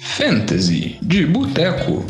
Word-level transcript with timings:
Fantasy 0.00 0.98
de 1.02 1.26
Boteco. 1.26 2.04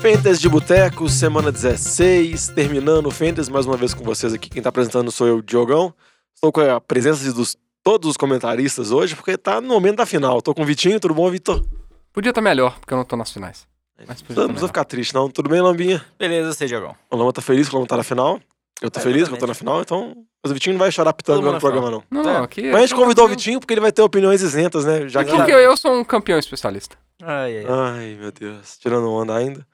Fentes 0.00 0.40
de 0.40 0.48
Boteco, 0.48 1.08
semana 1.08 1.52
16, 1.52 2.48
terminando 2.48 3.06
o 3.06 3.10
Fentes 3.10 3.48
mais 3.48 3.66
uma 3.66 3.76
vez 3.76 3.94
com 3.94 4.02
vocês 4.02 4.32
aqui. 4.32 4.50
Quem 4.50 4.60
tá 4.62 4.68
apresentando 4.68 5.10
sou 5.12 5.26
eu, 5.28 5.40
Diogão. 5.40 5.94
Estou 6.34 6.50
com 6.50 6.60
a 6.60 6.80
presença 6.80 7.32
dos 7.32 7.56
todos 7.84 8.10
os 8.10 8.16
comentaristas 8.16 8.90
hoje, 8.90 9.14
porque 9.14 9.36
tá 9.36 9.60
no 9.60 9.68
momento 9.68 9.96
da 9.96 10.06
final. 10.06 10.42
Tô 10.42 10.54
com 10.54 10.62
o 10.62 10.64
Vitinho, 10.66 10.98
tudo 10.98 11.14
bom, 11.14 11.30
Vitor? 11.30 11.64
Podia 12.12 12.30
estar 12.30 12.40
melhor, 12.40 12.78
porque 12.80 12.92
eu 12.92 12.98
não 12.98 13.04
tô 13.04 13.16
nas 13.16 13.30
finais. 13.32 13.66
Mas 14.06 14.20
podia 14.22 14.42
Não 14.42 14.48
tá 14.48 14.48
precisa 14.48 14.48
melhor. 14.54 14.66
ficar 14.68 14.84
triste, 14.84 15.14
não. 15.14 15.30
Tudo 15.30 15.48
bem, 15.48 15.60
Lambinha? 15.60 16.04
Beleza, 16.18 16.52
você 16.52 16.66
jogou. 16.66 16.96
O 17.10 17.16
Lamba 17.16 17.32
tá 17.32 17.40
feliz 17.40 17.68
que 17.68 17.74
o 17.74 17.78
Lamba 17.78 17.88
tá 17.88 17.96
na 17.96 18.02
final. 18.02 18.40
Eu 18.82 18.90
tô 18.90 18.98
É, 18.98 19.02
feliz 19.02 19.28
que 19.28 19.34
eu 19.34 19.38
tô 19.38 19.46
na 19.46 19.54
final, 19.54 19.80
então. 19.80 20.14
Mas 20.42 20.50
o 20.50 20.54
Vitinho 20.54 20.74
não 20.74 20.80
vai 20.80 20.90
chorar 20.90 21.14
mundo 21.28 21.52
no 21.52 21.60
programa, 21.60 21.90
não. 21.90 22.02
Não, 22.10 22.28
É. 22.28 22.38
aqui. 22.38 22.62
Mas 22.64 22.76
a 22.76 22.80
gente 22.80 22.94
convidou 22.96 23.26
o 23.26 23.28
Vitinho. 23.28 23.60
Porque 23.60 23.72
ele 23.72 23.80
vai 23.80 23.92
ter 23.92 24.02
opiniões 24.02 24.42
isentas, 24.42 24.84
né? 24.84 25.08
Já 25.08 25.24
que. 25.24 25.30
Porque 25.30 25.52
eu, 25.52 25.76
sou 25.76 25.92
um 25.94 26.02
campeão 26.04 26.38
especialista. 26.38 26.96
Ai, 27.22 27.58
ai. 27.58 27.66
Ai, 27.68 28.16
meu 28.20 28.32
Deus. 28.32 28.76
Tirando 28.78 29.08
onda 29.10 29.36
ainda. 29.36 29.64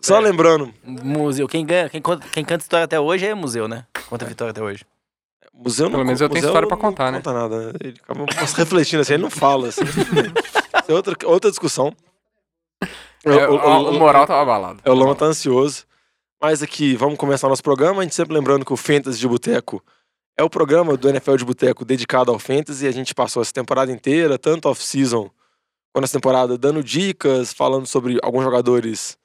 Só 0.00 0.18
lembrando, 0.20 0.72
Museu. 0.84 1.48
Quem, 1.48 1.66
ganha, 1.66 1.88
quem, 1.90 2.00
conta, 2.00 2.26
quem 2.32 2.44
canta 2.44 2.62
história 2.62 2.84
até 2.84 2.98
hoje 2.98 3.26
é 3.26 3.34
museu, 3.34 3.66
né? 3.66 3.84
Conta 4.08 4.24
a 4.24 4.28
vitória 4.28 4.52
até 4.52 4.62
hoje. 4.62 4.84
museu 5.52 5.86
não 5.86 5.92
Pelo 5.92 6.04
menos 6.04 6.20
eu 6.20 6.28
tenho 6.28 6.44
história 6.44 6.68
pra 6.68 6.76
não 6.76 6.80
contar, 6.82 7.10
né? 7.10 7.18
conta 7.18 7.32
nada, 7.32 7.58
né? 7.66 7.72
Ele 7.80 7.96
acaba 8.00 8.24
refletindo 8.56 9.02
assim, 9.02 9.14
ele 9.14 9.22
não 9.24 9.30
fala, 9.30 9.68
assim. 9.68 9.82
É 10.86 10.92
outra, 10.94 11.16
outra 11.24 11.50
discussão. 11.50 11.92
É, 13.24 13.48
o, 13.48 13.90
o 13.90 13.98
moral 13.98 14.26
tava 14.26 14.42
abalado. 14.42 14.80
É, 14.84 14.90
o 14.90 14.94
Lama 14.94 15.14
tá 15.14 15.24
ansioso. 15.26 15.84
Mas 16.46 16.62
aqui, 16.62 16.94
vamos 16.94 17.16
começar 17.16 17.48
nosso 17.48 17.62
programa. 17.62 18.00
A 18.00 18.02
gente 18.02 18.14
sempre 18.14 18.34
lembrando 18.34 18.66
que 18.66 18.72
o 18.74 18.76
Fantasy 18.76 19.18
de 19.18 19.26
Boteco 19.26 19.82
é 20.36 20.44
o 20.44 20.50
programa 20.50 20.94
do 20.94 21.08
NFL 21.08 21.36
de 21.36 21.44
Boteco 21.46 21.86
dedicado 21.86 22.30
ao 22.30 22.38
Fantasy. 22.38 22.86
A 22.86 22.92
gente 22.92 23.14
passou 23.14 23.40
essa 23.40 23.50
temporada 23.50 23.90
inteira, 23.90 24.38
tanto 24.38 24.68
off-season 24.68 25.30
quanto 25.90 26.04
essa 26.04 26.18
temporada, 26.18 26.58
dando 26.58 26.84
dicas, 26.84 27.50
falando 27.50 27.86
sobre 27.86 28.18
alguns 28.22 28.44
jogadores 28.44 29.16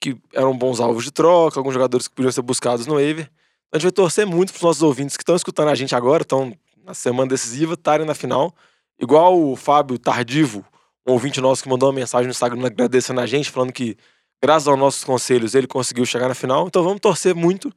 que 0.00 0.16
eram 0.34 0.58
bons 0.58 0.80
alvos 0.80 1.04
de 1.04 1.12
troca, 1.12 1.60
alguns 1.60 1.74
jogadores 1.74 2.08
que 2.08 2.14
podiam 2.16 2.32
ser 2.32 2.42
buscados 2.42 2.88
no 2.88 2.94
waiver. 2.94 3.30
A 3.70 3.78
gente 3.78 3.84
vai 3.84 3.92
torcer 3.92 4.26
muito 4.26 4.50
pros 4.50 4.62
nossos 4.64 4.82
ouvintes 4.82 5.16
que 5.16 5.22
estão 5.22 5.36
escutando 5.36 5.68
a 5.68 5.76
gente 5.76 5.94
agora, 5.94 6.22
estão 6.22 6.52
na 6.84 6.92
semana 6.92 7.28
decisiva, 7.28 7.74
estarem 7.74 8.04
na 8.04 8.16
final. 8.16 8.52
Igual 8.98 9.40
o 9.40 9.54
Fábio 9.54 9.96
Tardivo, 9.96 10.64
um 11.06 11.12
ouvinte 11.12 11.40
nosso 11.40 11.62
que 11.62 11.68
mandou 11.68 11.88
uma 11.88 11.94
mensagem 11.94 12.26
no 12.26 12.32
Instagram 12.32 12.66
agradecendo 12.66 13.20
a 13.20 13.26
gente, 13.26 13.48
falando 13.48 13.72
que 13.72 13.96
graças 14.42 14.68
aos 14.68 14.78
nossos 14.78 15.04
conselhos, 15.04 15.54
ele 15.54 15.66
conseguiu 15.66 16.04
chegar 16.06 16.28
na 16.28 16.34
final. 16.34 16.66
Então 16.66 16.82
vamos 16.82 17.00
torcer 17.00 17.34
muito 17.34 17.72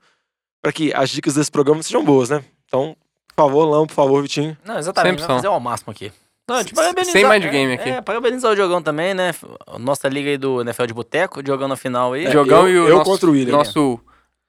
para 0.61 0.71
que 0.71 0.93
as 0.93 1.09
dicas 1.09 1.35
desse 1.35 1.51
programa 1.51 1.81
sejam 1.83 2.03
boas, 2.03 2.29
né? 2.29 2.43
Então, 2.65 2.95
por 3.29 3.35
favor, 3.35 3.65
Lão, 3.65 3.87
por 3.87 3.93
favor, 3.93 4.21
Vitinho. 4.21 4.57
Não, 4.63 4.77
exatamente. 4.77 5.11
Sempre 5.13 5.21
Vamos 5.23 5.27
são. 5.27 5.35
fazer 5.37 5.47
ao 5.47 5.59
máximo 5.59 5.91
aqui. 5.91 6.11
Não, 6.47 6.63
parabenizar- 6.65 7.13
sem 7.13 7.29
mind 7.29 7.45
é, 7.45 7.49
game 7.49 7.73
aqui. 7.73 7.89
É, 7.89 8.01
parabenizar 8.01 8.51
o 8.51 8.55
Diogão 8.55 8.81
também, 8.81 9.13
né? 9.13 9.31
Nossa 9.79 10.09
liga 10.09 10.29
aí 10.29 10.37
do 10.37 10.61
NFL 10.61 10.85
de 10.85 10.93
Boteco, 10.93 11.39
o 11.39 11.43
Diogão 11.43 11.67
na 11.67 11.77
final 11.77 12.13
aí. 12.13 12.25
É, 12.25 12.29
Diogão 12.29 12.67
eu- 12.67 12.69
e 12.69 12.79
o 12.79 12.87
eu 12.89 12.97
nosso, 12.97 13.09
contra 13.09 13.29
o 13.29 13.31
William, 13.31 13.51
nosso 13.57 13.99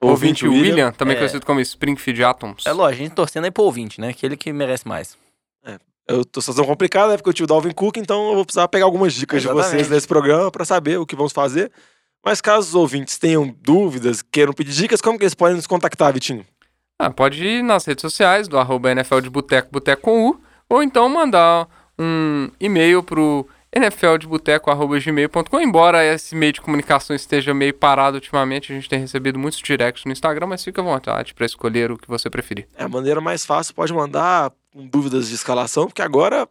ouvinte 0.02 0.46
William, 0.48 0.90
também 0.90 1.14
É. 1.14 1.18
conhecido 1.18 1.46
como 1.46 1.60
Springfield 1.60 2.24
Atoms. 2.24 2.66
É 2.66 2.72
lógico, 2.72 3.02
a 3.02 3.04
gente 3.06 3.14
torcendo 3.14 3.44
aí 3.44 3.50
pro 3.52 3.62
ouvinte, 3.62 4.00
né? 4.00 4.08
Aquele 4.08 4.36
que 4.36 4.52
merece 4.52 4.86
mais. 4.88 5.16
Eu 6.08 6.24
tô 6.24 6.40
situação 6.40 6.64
complicada, 6.66 7.12
né? 7.12 7.16
Porque 7.16 7.28
eu 7.28 7.32
tive 7.32 7.44
o 7.44 7.46
Dalvin 7.46 7.70
Cook, 7.70 7.96
então 7.96 8.30
eu 8.30 8.34
vou 8.34 8.44
precisar 8.44 8.66
pegar 8.66 8.84
algumas 8.86 9.14
dicas 9.14 9.40
de 9.40 9.46
Exatamente. 9.46 9.70
vocês 9.70 9.88
nesse 9.88 10.08
programa 10.08 10.50
para 10.50 10.64
saber 10.64 10.98
o 10.98 11.06
que 11.06 11.14
vamos 11.14 11.32
fazer. 11.32 11.70
Mas 12.24 12.40
caso 12.40 12.68
os 12.68 12.74
ouvintes 12.74 13.18
tenham 13.18 13.54
dúvidas, 13.60 14.22
queiram 14.22 14.52
pedir 14.52 14.72
dicas, 14.72 15.00
como 15.00 15.18
que 15.18 15.24
eles 15.24 15.34
podem 15.34 15.56
nos 15.56 15.66
contactar, 15.66 16.12
Vitinho? 16.12 16.46
Ah, 16.98 17.10
pode 17.10 17.44
ir 17.44 17.62
nas 17.62 17.84
redes 17.84 18.02
sociais 18.02 18.46
do 18.46 18.56
arroba 18.58 18.92
NFL 18.92 19.20
de 19.20 19.30
Boteco, 19.30 19.68
Boteco 19.72 20.02
com 20.02 20.28
U, 20.30 20.40
ou 20.68 20.82
então 20.82 21.08
mandar 21.08 21.66
um 21.98 22.48
e-mail 22.60 23.02
pro 23.02 23.46
nfldeboteco.gmail.com, 23.74 25.60
embora 25.60 26.04
esse 26.04 26.34
meio 26.36 26.52
de 26.52 26.60
comunicação 26.60 27.16
esteja 27.16 27.54
meio 27.54 27.74
parado 27.74 28.16
ultimamente, 28.16 28.70
a 28.70 28.74
gente 28.74 28.88
tem 28.88 29.00
recebido 29.00 29.38
muitos 29.38 29.60
directs 29.60 30.04
no 30.04 30.12
Instagram, 30.12 30.46
mas 30.46 30.62
fica 30.62 30.80
à 30.80 30.84
vontade 30.84 31.34
para 31.34 31.46
escolher 31.46 31.90
o 31.90 31.98
que 31.98 32.06
você 32.06 32.28
preferir. 32.30 32.68
É 32.76 32.84
a 32.84 32.88
maneira 32.88 33.20
mais 33.20 33.44
fácil, 33.44 33.74
pode 33.74 33.92
mandar 33.92 34.52
com 34.72 34.86
dúvidas 34.86 35.28
de 35.28 35.34
escalação, 35.34 35.86
porque 35.86 36.02
agora, 36.02 36.48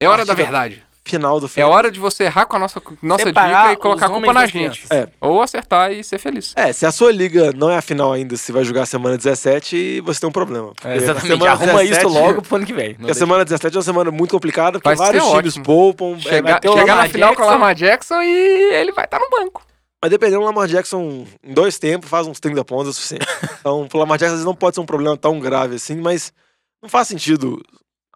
É 0.00 0.08
hora 0.08 0.24
da 0.24 0.34
verdade. 0.34 0.85
Final 1.06 1.38
do 1.40 1.48
É 1.56 1.64
hora 1.64 1.90
de 1.90 2.00
você 2.00 2.24
errar 2.24 2.46
com 2.46 2.56
a 2.56 2.58
nossa, 2.58 2.82
nossa 3.00 3.24
Separar 3.24 3.68
dica 3.68 3.72
e 3.72 3.76
colocar 3.76 4.06
a 4.06 4.08
culpa 4.08 4.32
na 4.32 4.46
gente. 4.46 4.84
É. 4.90 5.08
Ou 5.20 5.40
acertar 5.40 5.92
e 5.92 6.02
ser 6.02 6.18
feliz. 6.18 6.52
É, 6.56 6.72
se 6.72 6.84
a 6.84 6.90
sua 6.90 7.12
liga 7.12 7.52
não 7.52 7.70
é 7.70 7.76
a 7.76 7.82
final 7.82 8.12
ainda, 8.12 8.36
se 8.36 8.50
vai 8.52 8.64
jogar 8.64 8.82
a 8.82 8.86
semana 8.86 9.16
17, 9.16 10.00
você 10.00 10.20
tem 10.20 10.28
um 10.28 10.32
problema. 10.32 10.72
A 10.82 10.96
exatamente. 10.96 11.26
semana 11.28 11.52
Arruma 11.52 11.82
17 11.82 11.98
isso 11.98 12.08
logo 12.08 12.42
pro 12.42 12.56
ano 12.56 12.66
que 12.66 12.72
vem. 12.72 12.94
Porque 12.94 13.12
a 13.12 13.14
semana 13.14 13.44
17 13.44 13.74
é 13.74 13.78
uma 13.78 13.84
semana 13.84 14.10
muito 14.10 14.32
complicada, 14.32 14.80
porque 14.80 14.96
vários 14.96 15.24
times 15.24 15.58
poupam. 15.58 16.16
é, 16.16 16.20
Chegar, 16.20 16.60
ter 16.60 16.68
o 16.68 16.76
chegar 16.76 16.96
na 16.96 17.08
final 17.08 17.34
com 17.34 17.42
o 17.42 17.44
Jackson, 17.44 17.52
Lamar 17.52 17.74
Jackson 17.74 18.22
e 18.22 18.74
ele 18.74 18.92
vai 18.92 19.04
estar 19.04 19.20
no 19.20 19.30
banco. 19.30 19.62
Mas 20.02 20.10
dependendo 20.10 20.40
do 20.40 20.46
Lamar 20.46 20.68
Jackson, 20.68 21.26
em 21.42 21.54
dois 21.54 21.78
tempos, 21.78 22.08
faz 22.10 22.26
uns 22.26 22.38
30 22.38 22.64
pontos 22.64 22.88
é 22.88 22.90
o 22.90 22.92
suficiente. 22.94 23.26
Então, 23.60 23.88
o 23.92 23.98
Lamar 23.98 24.18
Jackson 24.18 24.26
às 24.26 24.32
vezes 24.32 24.44
não 24.44 24.54
pode 24.54 24.76
ser 24.76 24.80
um 24.80 24.86
problema 24.86 25.16
tão 25.16 25.40
grave 25.40 25.76
assim, 25.76 25.96
mas 25.96 26.32
não 26.80 26.88
faz 26.88 27.08
sentido 27.08 27.60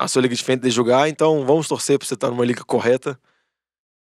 a 0.00 0.08
sua 0.08 0.22
liga 0.22 0.34
de 0.34 0.42
fantasy 0.42 0.70
jogar, 0.70 1.08
então 1.08 1.44
vamos 1.44 1.68
torcer 1.68 1.98
pra 1.98 2.08
você 2.08 2.14
estar 2.14 2.30
numa 2.30 2.44
liga 2.44 2.64
correta, 2.64 3.20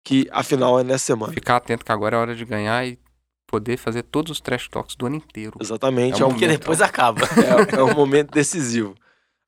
que 0.03 0.27
a 0.31 0.41
final 0.43 0.79
é 0.79 0.83
nessa 0.83 1.05
semana. 1.05 1.33
Ficar 1.33 1.57
atento 1.57 1.83
que 1.83 1.91
agora 1.91 2.15
é 2.15 2.19
hora 2.19 2.35
de 2.35 2.45
ganhar 2.45 2.87
e 2.87 2.97
poder 3.45 3.77
fazer 3.77 4.03
todos 4.03 4.31
os 4.31 4.39
trash 4.39 4.69
talks 4.69 4.95
do 4.95 5.07
ano 5.07 5.17
inteiro. 5.17 5.57
Exatamente, 5.59 6.19
É 6.19 6.21
é, 6.21 6.25
um 6.25 6.29
um, 6.29 6.31
Porque 6.31 6.47
depois 6.47 6.81
acaba. 6.81 7.21
é, 7.25 7.75
é 7.75 7.83
um 7.83 7.93
momento 7.93 8.31
decisivo. 8.31 8.95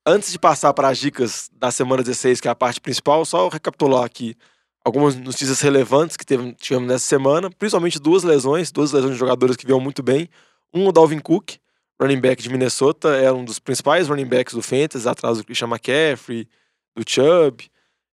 Antes 0.06 0.30
de 0.30 0.38
passar 0.38 0.74
para 0.74 0.88
as 0.88 0.98
dicas 0.98 1.48
da 1.54 1.70
semana 1.70 2.02
16, 2.02 2.40
que 2.40 2.48
é 2.48 2.50
a 2.50 2.54
parte 2.54 2.80
principal, 2.80 3.24
só 3.24 3.48
recapitular 3.48 4.04
aqui 4.04 4.36
algumas 4.84 5.14
notícias 5.16 5.60
relevantes 5.60 6.16
que 6.16 6.26
teve, 6.26 6.52
tivemos 6.54 6.88
nessa 6.88 7.06
semana, 7.06 7.48
principalmente 7.50 7.98
duas 7.98 8.24
lesões, 8.24 8.70
duas 8.70 8.92
lesões 8.92 9.12
de 9.12 9.18
jogadores 9.18 9.56
que 9.56 9.64
vinham 9.64 9.80
muito 9.80 10.02
bem. 10.02 10.28
Um, 10.74 10.88
o 10.88 10.92
Dalvin 10.92 11.20
Cook, 11.20 11.54
running 12.00 12.20
back 12.20 12.42
de 12.42 12.48
Minnesota, 12.48 13.16
era 13.16 13.34
um 13.34 13.44
dos 13.44 13.58
principais 13.58 14.08
running 14.08 14.26
backs 14.26 14.54
do 14.54 14.62
Fantasy, 14.62 15.08
atrás 15.08 15.38
do 15.38 15.44
Christian 15.44 15.68
McCaffrey, 15.68 16.48
do 16.96 17.02
Chubb. 17.08 17.70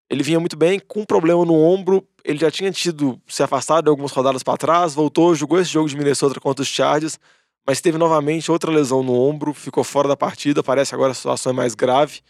Ele 0.10 0.24
vinha 0.24 0.40
muito 0.40 0.58
bem, 0.58 0.80
com 0.80 1.02
um 1.02 1.06
problema 1.06 1.46
no 1.46 1.54
ombro, 1.54 2.08
ele 2.24 2.40
já 2.40 2.50
tinha 2.50 2.72
tido 2.72 3.22
se 3.28 3.44
afastado 3.44 3.90
algumas 3.90 4.12
rodadas 4.12 4.44
para 4.44 4.58
trás, 4.58 4.94
voltou, 4.94 5.36
jogou 5.36 5.60
esse 5.60 5.72
jogo 5.72 5.88
de 5.88 5.96
Minnesota 5.96 6.40
contra 6.40 6.64
os 6.64 6.68
Chargers, 6.68 7.20
mas 7.66 7.82
teve 7.82 7.98
novamente 7.98 8.52
outra 8.52 8.72
lesão 8.72 9.04
no 9.04 9.14
ombro, 9.14 9.54
ficou 9.54 9.84
fora 9.84 10.08
da 10.08 10.18
partida, 10.18 10.64
parece 10.64 10.96
agora 10.96 11.12
a 11.12 11.16
situação 11.16 11.52
é 11.52 11.56
mais 11.56 11.76
grave. 11.76 12.22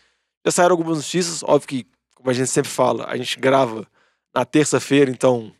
Já 0.45 0.51
saíram 0.51 0.73
algumas 0.73 0.97
notícias, 0.97 1.43
óbvio 1.43 1.67
que, 1.67 1.87
como 2.15 2.29
a 2.29 2.33
gente 2.33 2.49
sempre 2.49 2.69
fala, 2.69 3.05
a 3.05 3.15
gente 3.15 3.39
grava 3.39 3.87
na 4.35 4.43
terça-feira, 4.43 5.09
então 5.09 5.51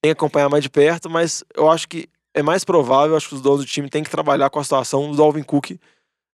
tem 0.00 0.10
que 0.10 0.18
acompanhar 0.18 0.48
mais 0.48 0.62
de 0.62 0.70
perto, 0.70 1.10
mas 1.10 1.44
eu 1.54 1.70
acho 1.70 1.88
que 1.88 2.08
é 2.36 2.42
mais 2.42 2.64
provável, 2.64 3.16
acho 3.16 3.30
que 3.30 3.34
os 3.34 3.40
donos 3.40 3.60
do 3.60 3.66
time 3.66 3.88
têm 3.88 4.04
que 4.04 4.10
trabalhar 4.10 4.50
com 4.50 4.58
a 4.58 4.62
situação 4.62 5.10
do 5.10 5.16
Dalvin 5.16 5.42
Cook 5.42 5.70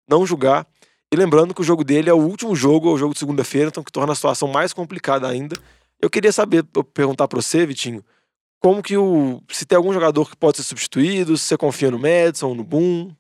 não 0.10 0.26
julgar. 0.26 0.66
E 1.14 1.16
lembrando 1.16 1.54
que 1.54 1.62
o 1.62 1.64
jogo 1.64 1.84
dele 1.84 2.10
é 2.10 2.14
o 2.14 2.18
último 2.18 2.56
jogo, 2.56 2.90
é 2.90 2.94
o 2.94 2.98
jogo 2.98 3.14
de 3.14 3.20
segunda-feira, 3.20 3.68
então 3.68 3.84
que 3.84 3.92
torna 3.92 4.12
a 4.12 4.16
situação 4.16 4.48
mais 4.48 4.74
complicada 4.74 5.28
ainda. 5.28 5.56
Eu 6.02 6.10
queria 6.10 6.32
saber, 6.32 6.64
perguntar 6.94 7.28
para 7.28 7.40
você, 7.40 7.68
Vitinho, 7.68 8.04
como 8.60 8.82
que 8.82 8.98
o. 8.98 9.44
Se 9.50 9.64
tem 9.64 9.76
algum 9.76 9.94
jogador 9.94 10.28
que 10.28 10.36
pode 10.36 10.58
ser 10.58 10.64
substituído, 10.64 11.38
se 11.38 11.46
você 11.46 11.58
confia 11.58 11.92
no 11.92 12.00
Madison, 12.00 12.56
no 12.56 12.64
Boom. 12.64 13.14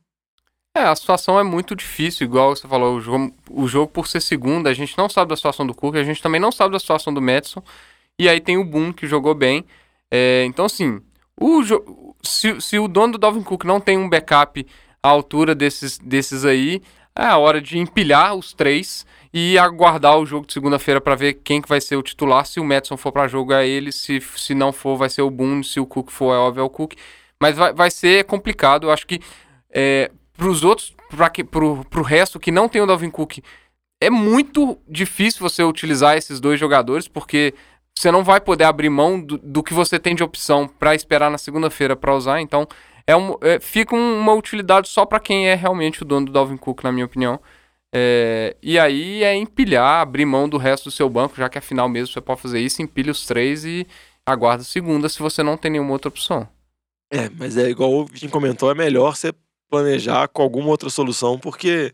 É, 0.75 0.81
a 0.81 0.95
situação 0.95 1.37
é 1.39 1.43
muito 1.43 1.75
difícil, 1.75 2.25
igual 2.25 2.55
você 2.55 2.67
falou, 2.67 2.95
o 2.95 3.01
jogo, 3.01 3.35
o 3.49 3.67
jogo 3.67 3.91
por 3.91 4.07
ser 4.07 4.21
segunda, 4.21 4.69
a 4.69 4.73
gente 4.73 4.97
não 4.97 5.07
sabe 5.07 5.29
da 5.29 5.35
situação 5.35 5.67
do 5.67 5.75
Cook, 5.75 5.95
a 5.97 6.03
gente 6.03 6.21
também 6.21 6.41
não 6.41 6.51
sabe 6.51 6.71
da 6.71 6.79
situação 6.79 7.13
do 7.13 7.21
Madison, 7.21 7.61
e 8.17 8.27
aí 8.27 8.39
tem 8.39 8.57
o 8.57 8.63
Boom, 8.63 8.93
que 8.93 9.05
jogou 9.05 9.35
bem. 9.35 9.65
É, 10.09 10.45
então, 10.45 10.65
assim, 10.65 11.01
o 11.41 12.15
se, 12.23 12.61
se 12.61 12.77
o 12.77 12.87
dono 12.87 13.13
do 13.13 13.17
Dalvin 13.17 13.43
Cook 13.43 13.63
não 13.63 13.79
tem 13.79 13.97
um 13.97 14.09
backup 14.09 14.65
à 15.01 15.09
altura 15.09 15.55
desses, 15.55 15.97
desses 15.97 16.45
aí, 16.45 16.81
é 17.15 17.25
a 17.25 17.37
hora 17.37 17.59
de 17.59 17.77
empilhar 17.77 18.35
os 18.35 18.53
três 18.53 19.05
e 19.33 19.57
aguardar 19.57 20.17
o 20.17 20.25
jogo 20.25 20.45
de 20.45 20.53
segunda-feira 20.53 21.01
para 21.01 21.15
ver 21.15 21.35
quem 21.35 21.61
que 21.61 21.67
vai 21.67 21.81
ser 21.81 21.95
o 21.95 22.03
titular. 22.03 22.45
Se 22.45 22.59
o 22.59 22.63
Madison 22.63 22.97
for 22.97 23.11
para 23.11 23.27
jogo, 23.27 23.53
é 23.53 23.67
ele. 23.67 23.91
Se, 23.91 24.21
se 24.35 24.53
não 24.53 24.71
for, 24.71 24.97
vai 24.97 25.09
ser 25.09 25.21
o 25.21 25.31
Boone. 25.31 25.63
Se 25.63 25.79
o 25.79 25.85
Cook 25.85 26.11
for, 26.11 26.33
é 26.33 26.37
óbvio, 26.37 26.61
é 26.61 26.63
o 26.63 26.69
Cook. 26.69 26.93
Mas 27.41 27.55
vai, 27.55 27.73
vai 27.73 27.89
ser 27.89 28.25
complicado. 28.25 28.87
Eu 28.87 28.91
acho 28.91 29.07
que 29.07 29.19
é, 29.73 30.11
pros 30.37 30.63
outros, 30.63 30.93
pra 31.09 31.29
que, 31.29 31.43
pro, 31.43 31.83
pro 31.89 32.01
resto 32.01 32.39
que 32.39 32.51
não 32.51 32.69
tem 32.69 32.81
o 32.81 32.85
Dalvin 32.85 33.09
Cook, 33.09 33.39
é 34.01 34.09
muito 34.09 34.77
difícil 34.87 35.39
você 35.39 35.63
utilizar 35.63 36.17
esses 36.17 36.39
dois 36.39 36.59
jogadores, 36.59 37.07
porque 37.07 37.53
você 37.97 38.11
não 38.11 38.23
vai 38.23 38.41
poder 38.41 38.63
abrir 38.63 38.89
mão 38.89 39.19
do, 39.19 39.37
do 39.37 39.63
que 39.63 39.73
você 39.73 39.99
tem 39.99 40.15
de 40.15 40.23
opção 40.23 40.67
para 40.67 40.95
esperar 40.95 41.29
na 41.29 41.37
segunda-feira 41.37 41.95
para 41.95 42.15
usar. 42.15 42.41
Então, 42.41 42.67
é 43.05 43.15
um, 43.15 43.35
é, 43.41 43.59
fica 43.59 43.95
um- 43.95 44.19
uma 44.19 44.33
utilidade 44.33 44.87
só 44.87 45.05
para 45.05 45.19
quem 45.19 45.47
é 45.49 45.55
realmente 45.55 46.01
o 46.01 46.05
dono 46.05 46.25
do 46.27 46.31
Dalvin 46.31 46.57
Cook, 46.57 46.83
na 46.83 46.91
minha 46.91 47.05
opinião. 47.05 47.39
É, 47.93 48.55
e 48.63 48.79
aí 48.79 49.23
é 49.23 49.35
empilhar, 49.35 50.01
abrir 50.01 50.25
mão 50.25 50.47
do 50.47 50.57
resto 50.57 50.85
do 50.85 50.91
seu 50.91 51.09
banco, 51.09 51.35
já 51.35 51.49
que 51.49 51.57
afinal 51.57 51.89
mesmo 51.89 52.13
você 52.13 52.21
pode 52.21 52.41
fazer 52.41 52.59
isso, 52.61 52.81
empilha 52.81 53.11
os 53.11 53.25
três 53.25 53.65
e 53.65 53.85
aguarda 54.25 54.61
a 54.61 54.65
segunda 54.65 55.09
se 55.09 55.19
você 55.19 55.43
não 55.43 55.57
tem 55.57 55.71
nenhuma 55.71 55.91
outra 55.91 56.07
opção. 56.07 56.47
É, 57.11 57.29
mas 57.37 57.57
é 57.57 57.69
igual 57.69 57.91
o 57.91 58.05
Vitinho 58.05 58.31
comentou, 58.31 58.71
é 58.71 58.73
melhor 58.73 59.15
você 59.15 59.33
planejar 59.69 60.29
com 60.29 60.41
alguma 60.41 60.69
outra 60.69 60.89
solução, 60.89 61.37
porque 61.37 61.93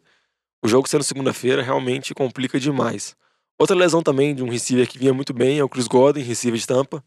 o 0.63 0.67
jogo 0.67 0.87
sendo 0.87 1.03
segunda-feira 1.03 1.63
realmente 1.63 2.13
complica 2.13 2.59
demais. 2.59 3.15
Outra 3.59 3.75
lesão 3.75 4.03
também 4.03 4.35
de 4.35 4.43
um 4.43 4.49
receiver 4.49 4.87
que 4.87 4.99
vinha 4.99 5.13
muito 5.13 5.33
bem 5.33 5.57
é 5.57 5.63
o 5.63 5.69
Chris 5.69 5.87
Godwin, 5.87 6.21
receiver 6.21 6.59
de 6.59 6.67
Tampa. 6.67 7.03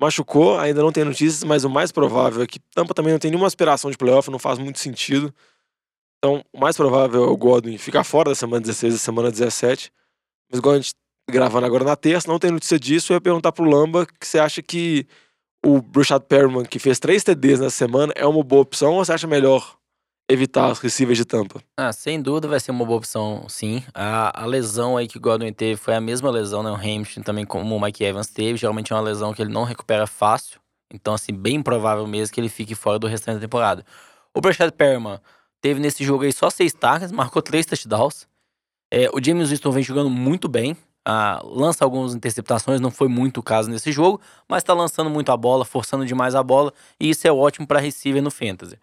Machucou, 0.00 0.58
ainda 0.58 0.80
não 0.80 0.92
tem 0.92 1.04
notícias, 1.04 1.44
mas 1.44 1.64
o 1.64 1.70
mais 1.70 1.90
provável 1.92 2.42
é 2.42 2.46
que 2.46 2.58
Tampa 2.74 2.94
também 2.94 3.12
não 3.12 3.18
tem 3.18 3.30
nenhuma 3.30 3.46
aspiração 3.46 3.90
de 3.90 3.96
playoff, 3.96 4.30
não 4.30 4.38
faz 4.38 4.58
muito 4.58 4.78
sentido. 4.78 5.34
Então, 6.18 6.44
o 6.52 6.60
mais 6.60 6.76
provável 6.76 7.24
é 7.24 7.26
o 7.26 7.36
Godwin 7.36 7.76
ficar 7.78 8.04
fora 8.04 8.30
da 8.30 8.34
semana 8.34 8.60
16 8.60 8.94
e 8.94 8.98
semana 8.98 9.30
17. 9.30 9.92
Mas 10.50 10.58
igual 10.58 10.74
a 10.74 10.78
gente 10.78 10.92
gravando 11.28 11.66
agora 11.66 11.84
na 11.84 11.96
terça, 11.96 12.30
não 12.30 12.38
tem 12.38 12.50
notícia 12.50 12.78
disso. 12.78 13.12
Eu 13.12 13.16
ia 13.16 13.20
perguntar 13.20 13.50
pro 13.50 13.64
Lamba 13.64 14.06
que 14.06 14.26
você 14.26 14.38
acha 14.38 14.62
que 14.62 15.06
o 15.64 15.80
Bruchard 15.80 16.26
Perriman, 16.26 16.64
que 16.64 16.78
fez 16.78 16.98
três 16.98 17.24
TDs 17.24 17.60
nessa 17.60 17.76
semana, 17.76 18.12
é 18.16 18.26
uma 18.26 18.42
boa 18.42 18.62
opção 18.62 18.94
ou 18.94 19.04
você 19.04 19.12
acha 19.12 19.26
melhor 19.26 19.76
evitar 20.32 20.70
os 20.70 20.78
receivers 20.78 21.18
de 21.18 21.24
tampa? 21.24 21.62
Ah, 21.76 21.92
sem 21.92 22.20
dúvida 22.20 22.48
vai 22.48 22.58
ser 22.58 22.70
uma 22.70 22.84
boa 22.84 22.98
opção, 22.98 23.44
sim. 23.48 23.82
A, 23.94 24.42
a 24.42 24.46
lesão 24.46 24.96
aí 24.96 25.06
que 25.06 25.18
o 25.18 25.20
Godwin 25.20 25.52
teve 25.52 25.76
foi 25.76 25.94
a 25.94 26.00
mesma 26.00 26.30
lesão, 26.30 26.62
né? 26.62 26.70
O 26.70 26.74
hamstring 26.74 27.22
também, 27.22 27.44
como 27.44 27.76
o 27.76 27.80
Mike 27.80 28.02
Evans 28.02 28.28
teve. 28.28 28.58
Geralmente 28.58 28.92
é 28.92 28.96
uma 28.96 29.02
lesão 29.02 29.32
que 29.34 29.42
ele 29.42 29.52
não 29.52 29.64
recupera 29.64 30.06
fácil. 30.06 30.60
Então, 30.92 31.14
assim, 31.14 31.32
bem 31.32 31.62
provável 31.62 32.06
mesmo 32.06 32.34
que 32.34 32.40
ele 32.40 32.48
fique 32.48 32.74
fora 32.74 32.98
do 32.98 33.06
restante 33.06 33.36
da 33.36 33.40
temporada. 33.40 33.84
O 34.34 34.40
Brashad 34.40 34.70
Perriman 34.72 35.20
teve 35.60 35.80
nesse 35.80 36.04
jogo 36.04 36.24
aí 36.24 36.32
só 36.32 36.50
seis 36.50 36.72
targets, 36.72 37.12
marcou 37.12 37.40
três 37.40 37.64
touchdowns. 37.66 38.26
É, 38.90 39.08
o 39.12 39.22
James 39.24 39.50
Winston 39.50 39.70
vem 39.70 39.82
jogando 39.82 40.10
muito 40.10 40.48
bem. 40.48 40.76
Ah, 41.04 41.40
lança 41.44 41.84
algumas 41.84 42.14
interceptações, 42.14 42.80
não 42.80 42.90
foi 42.90 43.08
muito 43.08 43.38
o 43.38 43.42
caso 43.42 43.68
nesse 43.68 43.90
jogo, 43.90 44.20
mas 44.48 44.62
está 44.62 44.72
lançando 44.72 45.10
muito 45.10 45.32
a 45.32 45.36
bola, 45.36 45.64
forçando 45.64 46.06
demais 46.06 46.36
a 46.36 46.42
bola, 46.44 46.72
e 47.00 47.10
isso 47.10 47.26
é 47.26 47.32
ótimo 47.32 47.66
para 47.66 47.80
receiver 47.80 48.22
no 48.22 48.30
Fantasy. 48.30 48.78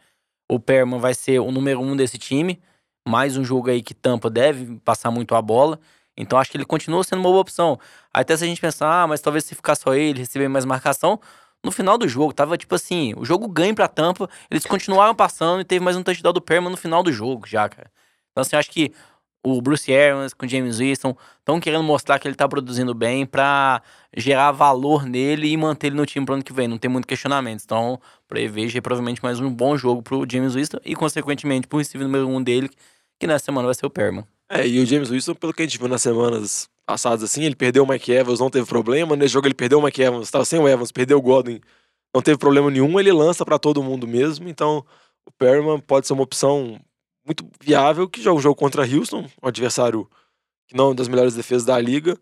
O 0.51 0.59
Perman 0.59 0.99
vai 0.99 1.13
ser 1.13 1.39
o 1.39 1.51
número 1.51 1.79
um 1.79 1.95
desse 1.95 2.17
time, 2.17 2.59
mais 3.07 3.37
um 3.37 3.43
jogo 3.43 3.69
aí 3.69 3.83
que 3.83 3.93
Tampa 3.93 4.31
deve 4.31 4.79
passar 4.79 5.11
muito 5.11 5.35
a 5.35 5.41
bola, 5.41 5.79
então 6.17 6.39
acho 6.39 6.49
que 6.49 6.57
ele 6.57 6.65
continua 6.65 7.03
sendo 7.03 7.19
uma 7.19 7.29
boa 7.29 7.41
opção. 7.41 7.79
Até 8.11 8.35
se 8.35 8.43
a 8.43 8.47
gente 8.47 8.59
pensar, 8.59 9.03
ah, 9.03 9.07
mas 9.07 9.21
talvez 9.21 9.45
se 9.45 9.53
ficar 9.53 9.75
só 9.75 9.93
ele, 9.93 10.19
receber 10.19 10.47
mais 10.47 10.65
marcação, 10.65 11.19
no 11.63 11.71
final 11.71 11.99
do 11.99 12.07
jogo, 12.07 12.33
tava 12.33 12.57
tipo 12.57 12.73
assim, 12.73 13.13
o 13.15 13.23
jogo 13.23 13.47
ganha 13.47 13.75
pra 13.75 13.87
Tampa, 13.87 14.27
eles 14.49 14.65
continuaram 14.65 15.13
passando 15.13 15.61
e 15.61 15.63
teve 15.63 15.85
mais 15.85 15.95
um 15.95 16.01
touchdown 16.01 16.33
do 16.33 16.41
Perman 16.41 16.71
no 16.71 16.77
final 16.77 17.03
do 17.03 17.11
jogo 17.11 17.45
já, 17.45 17.69
cara. 17.69 17.91
Então 18.31 18.41
assim, 18.41 18.55
acho 18.55 18.71
que 18.71 18.91
o 19.43 19.61
Bruce 19.61 19.91
Arians 19.93 20.33
com 20.33 20.45
o 20.45 20.49
James 20.49 20.79
Winston 20.79 21.15
estão 21.39 21.59
querendo 21.59 21.83
mostrar 21.83 22.19
que 22.19 22.27
ele 22.27 22.35
está 22.35 22.47
produzindo 22.47 22.93
bem 22.93 23.25
para 23.25 23.81
gerar 24.15 24.51
valor 24.51 25.05
nele 25.05 25.47
e 25.47 25.57
manter 25.57 25.87
ele 25.87 25.95
no 25.95 26.05
time 26.05 26.25
pro 26.25 26.35
ano 26.35 26.43
que 26.43 26.53
vem. 26.53 26.67
Não 26.67 26.77
tem 26.77 26.91
muito 26.91 27.07
questionamento. 27.07 27.61
Então, 27.63 27.99
prevejo 28.27 28.81
provavelmente 28.81 29.23
mais 29.23 29.39
um 29.39 29.49
bom 29.49 29.77
jogo 29.77 30.01
pro 30.01 30.25
James 30.29 30.55
Winston 30.55 30.79
e, 30.83 30.95
consequentemente, 30.95 31.67
pro 31.67 31.79
receiver 31.79 32.07
número 32.07 32.27
um 32.27 32.41
dele, 32.41 32.69
que 33.17 33.25
nessa 33.25 33.45
semana 33.45 33.65
vai 33.65 33.75
ser 33.75 33.85
o 33.85 33.89
Perman. 33.89 34.25
É, 34.49 34.67
e 34.67 34.79
o 34.79 34.85
James 34.85 35.09
Winston, 35.09 35.35
pelo 35.35 35.53
que 35.53 35.61
a 35.61 35.65
gente 35.65 35.77
viu 35.77 35.87
nas 35.87 36.01
semanas 36.01 36.69
passadas, 36.85 37.23
assim, 37.23 37.43
ele 37.43 37.55
perdeu 37.55 37.83
o 37.83 37.87
Mike 37.87 38.11
Evans, 38.11 38.39
não 38.39 38.49
teve 38.49 38.65
problema. 38.67 39.15
Nesse 39.15 39.33
jogo 39.33 39.47
ele 39.47 39.53
perdeu 39.53 39.79
o 39.79 39.83
Mike 39.83 40.01
Evans, 40.01 40.25
estava 40.27 40.43
sem 40.43 40.59
o 40.59 40.67
Evans, 40.67 40.91
perdeu 40.91 41.17
o 41.17 41.21
Godwin, 41.21 41.61
não 42.13 42.21
teve 42.21 42.37
problema 42.37 42.69
nenhum. 42.69 42.99
Ele 42.99 43.11
lança 43.11 43.45
para 43.45 43.59
todo 43.59 43.83
mundo 43.83 44.07
mesmo. 44.07 44.49
Então, 44.49 44.83
o 45.25 45.31
Perman 45.31 45.79
pode 45.79 46.07
ser 46.07 46.13
uma 46.13 46.23
opção 46.23 46.79
muito 47.29 47.47
viável, 47.61 48.09
que 48.09 48.21
joga 48.21 48.39
um 48.39 48.41
jogo 48.41 48.55
contra 48.55 48.81
Houston, 48.81 49.29
um 49.41 49.47
adversário 49.47 50.09
que 50.67 50.75
não 50.75 50.85
é 50.85 50.87
uma 50.89 50.95
das 50.95 51.07
melhores 51.07 51.35
defesas 51.35 51.63
da 51.63 51.79
liga. 51.79 52.17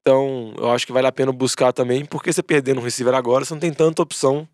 Então, 0.00 0.54
eu 0.56 0.70
acho 0.70 0.86
que 0.86 0.92
vale 0.92 1.08
a 1.08 1.12
pena 1.12 1.32
buscar 1.32 1.72
também, 1.72 2.04
porque 2.04 2.32
você 2.32 2.42
perdendo 2.42 2.80
um 2.80 2.84
receiver 2.84 3.12
agora, 3.12 3.44
você 3.44 3.54
não 3.54 3.60
tem 3.60 3.72
tanta 3.72 4.02
opção 4.02 4.48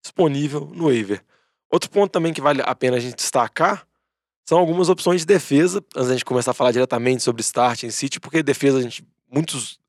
disponível 0.00 0.70
no 0.72 0.84
waiver. 0.84 1.20
Outro 1.68 1.90
ponto 1.90 2.12
também 2.12 2.32
que 2.32 2.40
vale 2.40 2.62
a 2.64 2.74
pena 2.76 2.96
a 2.96 3.00
gente 3.00 3.16
destacar 3.16 3.84
são 4.48 4.58
algumas 4.58 4.88
opções 4.88 5.22
de 5.22 5.26
defesa, 5.26 5.84
antes 5.96 6.08
da 6.08 6.14
gente 6.14 6.24
começar 6.24 6.52
a 6.52 6.54
falar 6.54 6.70
diretamente 6.70 7.22
sobre 7.24 7.42
start 7.42 7.82
em 7.82 7.90
City, 7.90 8.20
porque 8.20 8.40
defesa, 8.40 8.78
a 8.78 8.82
gente, 8.82 9.04
muitos 9.28 9.80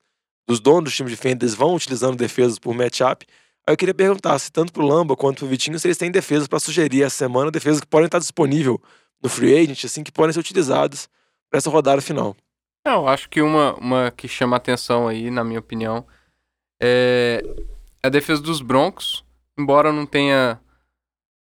dos 0.48 0.58
donos 0.58 0.84
dos 0.84 0.96
times 0.96 1.12
de 1.12 1.16
fantasy 1.16 1.54
vão 1.54 1.74
utilizando 1.74 2.16
defesas 2.16 2.58
por 2.58 2.74
matchup. 2.74 3.24
Aí 3.64 3.72
eu 3.72 3.76
queria 3.76 3.94
perguntar 3.94 4.36
se 4.40 4.50
tanto 4.50 4.72
pro 4.72 4.84
Lamba 4.84 5.14
quanto 5.14 5.40
pro 5.40 5.46
Vitinho, 5.46 5.78
se 5.78 5.86
eles 5.86 5.98
têm 5.98 6.10
defesas 6.10 6.48
para 6.48 6.58
sugerir 6.58 7.02
essa 7.02 7.16
semana, 7.16 7.50
defesas 7.50 7.80
que 7.80 7.86
podem 7.86 8.06
estar 8.06 8.18
disponível 8.18 8.80
no 9.22 9.28
free 9.28 9.56
agent, 9.56 9.84
assim, 9.84 10.02
que 10.02 10.12
podem 10.12 10.32
ser 10.32 10.40
utilizadas 10.40 11.08
para 11.50 11.58
essa 11.58 11.70
rodada 11.70 12.00
final. 12.00 12.36
Eu 12.84 13.08
acho 13.08 13.28
que 13.28 13.42
uma, 13.42 13.74
uma 13.74 14.10
que 14.10 14.28
chama 14.28 14.56
atenção 14.56 15.08
aí, 15.08 15.30
na 15.30 15.42
minha 15.42 15.58
opinião, 15.58 16.06
é 16.80 17.42
a 18.02 18.08
defesa 18.08 18.40
dos 18.40 18.60
Broncos, 18.60 19.24
embora 19.58 19.92
não 19.92 20.06
tenha 20.06 20.60